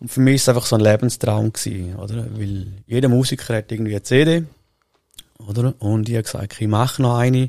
Und 0.00 0.08
für 0.08 0.20
mich 0.20 0.34
ist 0.34 0.42
es 0.42 0.48
einfach 0.48 0.66
so 0.66 0.74
ein 0.74 0.82
Lebenstraum 0.82 1.52
gewesen, 1.52 1.94
oder? 1.94 2.36
Weil 2.36 2.66
jeder 2.86 3.08
Musiker 3.08 3.58
hat 3.58 3.70
irgendwie 3.70 3.92
eine 3.92 4.02
CD, 4.02 4.42
oder? 5.38 5.72
Und 5.78 6.08
ich 6.08 6.16
habe 6.16 6.24
gesagt, 6.24 6.60
ich 6.60 6.66
mache 6.66 7.00
noch 7.00 7.16
eine. 7.16 7.48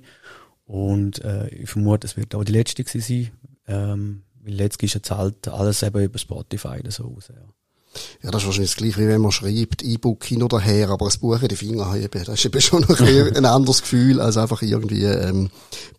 Und, 0.65 1.25
äh, 1.25 1.47
ich 1.47 1.71
vermute, 1.71 2.05
es 2.05 2.17
wird 2.17 2.35
auch 2.35 2.43
die 2.43 2.51
letzte 2.51 2.83
gewesen 2.83 3.01
sein. 3.01 3.31
Ähm, 3.67 4.23
weil 4.43 4.53
letztlich 4.53 4.91
ist 4.91 4.95
jetzt 4.95 5.11
halt 5.11 5.47
alles 5.47 5.83
eben 5.83 6.03
über 6.03 6.19
Spotify 6.19 6.79
oder 6.79 6.91
so 6.91 7.03
raus, 7.03 7.29
ja. 7.29 7.41
Ja, 8.23 8.31
das 8.31 8.41
ist 8.41 8.47
wahrscheinlich 8.47 8.71
das 8.71 8.77
gleiche, 8.77 8.97
wie 9.01 9.07
wenn 9.07 9.21
man 9.21 9.31
schreibt, 9.31 9.83
E-Book 9.83 10.23
hin 10.23 10.41
oder 10.41 10.59
her, 10.59 10.89
aber 10.89 11.05
ein 11.05 11.19
Buch 11.19 11.41
in 11.41 11.47
die 11.47 11.55
Finger 11.55 11.85
haben, 11.85 12.09
das 12.11 12.27
ist 12.27 12.45
eben 12.45 12.61
schon 12.61 12.81
noch 12.81 12.99
ein 12.99 13.45
anderes 13.45 13.81
Gefühl 13.81 14.19
als 14.19 14.37
einfach 14.37 14.61
irgendwie 14.63 15.03
ähm, 15.03 15.51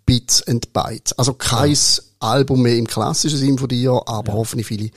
Bits 0.05 0.43
and 0.49 0.73
Bytes. 0.73 1.13
Also 1.13 1.35
kein 1.35 1.73
ja. 1.73 1.79
Album 2.19 2.63
mehr 2.63 2.77
im 2.77 2.87
klassischen 2.87 3.39
Sinn 3.39 3.59
von 3.59 3.69
dir, 3.69 3.93
aber 4.07 4.33
ja. 4.33 4.39
hoffentlich 4.39 4.67
viele 4.67 4.91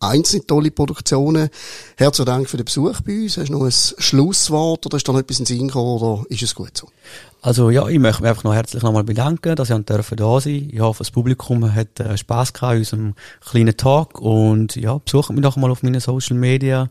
einzelne 0.00 0.46
tolle 0.46 0.70
Produktionen. 0.70 1.48
Herzlichen 1.96 2.26
Dank 2.26 2.48
für 2.48 2.56
den 2.56 2.64
Besuch 2.64 3.00
bei 3.00 3.22
uns. 3.22 3.36
Hast 3.36 3.48
du 3.48 3.52
noch 3.52 3.64
ein 3.64 3.72
Schlusswort 3.72 4.86
oder 4.86 4.96
ist 4.96 5.08
da 5.08 5.12
noch 5.12 5.20
etwas 5.20 5.38
in 5.38 5.44
den 5.44 5.58
Sinn 5.58 5.68
gekommen 5.68 6.02
oder 6.02 6.24
ist 6.28 6.42
es 6.42 6.54
gut 6.54 6.76
so? 6.76 6.88
Also 7.42 7.70
ja, 7.70 7.86
ich 7.88 7.98
möchte 7.98 8.22
mich 8.22 8.30
einfach 8.30 8.44
noch 8.44 8.54
herzlich 8.54 8.82
nochmal 8.82 9.04
bedanken, 9.04 9.54
dass 9.54 9.70
ich 9.70 9.84
dürfen 9.84 10.16
da 10.16 10.40
sein. 10.40 10.68
Ich 10.72 10.80
hoffe, 10.80 10.98
das 10.98 11.10
Publikum 11.10 11.72
hat 11.74 12.00
äh, 12.00 12.16
Spaß 12.16 12.52
gehabt 12.52 12.72
in 12.72 12.78
unserem 12.80 13.14
kleinen 13.40 13.76
Talk 13.76 14.20
und 14.20 14.74
ja, 14.76 14.98
besucht 14.98 15.30
mich 15.30 15.42
doch 15.42 15.56
mal 15.56 15.70
auf 15.70 15.82
meinen 15.82 16.00
Social 16.00 16.36
Media. 16.36 16.88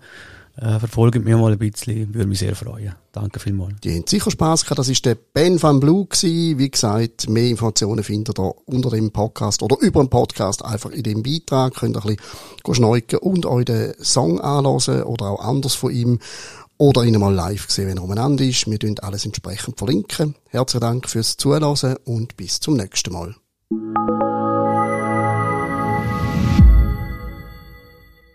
Äh, 0.58 0.80
verfolgt 0.80 1.24
mich 1.24 1.36
mal 1.36 1.52
ein 1.52 1.58
bisschen, 1.58 2.14
würde 2.14 2.30
mich 2.30 2.40
sehr 2.40 2.56
freuen. 2.56 2.96
Danke 3.12 3.40
vielmals. 3.40 3.76
Die 3.84 3.94
haben 3.94 4.08
sicher 4.08 4.32
Spass 4.32 4.64
gehabt. 4.64 4.80
Das 4.80 4.88
ist 4.88 5.06
der 5.06 5.16
Ben 5.16 5.62
van 5.62 5.82
Blue 5.82 6.06
gewesen. 6.06 6.58
Wie 6.58 6.72
gesagt, 6.72 7.30
mehr 7.30 7.50
Informationen 7.50 8.04
findet 8.04 8.40
ihr 8.40 8.54
unter 8.66 8.90
dem 8.90 9.12
Podcast 9.12 9.62
oder 9.64 9.78
über 9.82 10.02
dem 10.02 10.10
Podcast 10.10 10.64
einfach 10.64 10.92
in 10.92 11.04
dem 11.04 11.24
Beitrag. 11.24 11.76
Könnt 11.76 11.98
ihr 11.98 12.06
ein 12.06 12.16
bisschen 12.16 12.76
schneuken 12.76 13.20
und 13.20 13.46
euch 13.46 13.66
den 13.66 13.94
Song 14.02 14.40
anhören 14.40 15.04
oder 15.04 15.32
auch 15.32 15.44
anders 15.44 15.76
von 15.76 15.92
ihm 15.92 16.20
oder 16.78 17.04
ihn 17.04 17.20
mal 17.20 17.34
live 17.34 17.70
sehen, 17.70 17.88
wenn 17.88 17.98
er 17.98 18.04
umeinander 18.04 18.46
ist. 18.46 18.70
Wir 18.70 18.80
tun 18.80 18.96
alles 19.02 19.26
entsprechend 19.26 19.78
verlinken. 19.78 20.36
Herzlichen 20.50 20.82
Dank 20.82 21.10
fürs 21.10 21.36
Zuhören 21.36 21.98
und 22.06 22.38
bis 22.38 22.62
zum 22.62 22.78
nächsten 22.78 23.12
Mal. 23.12 23.36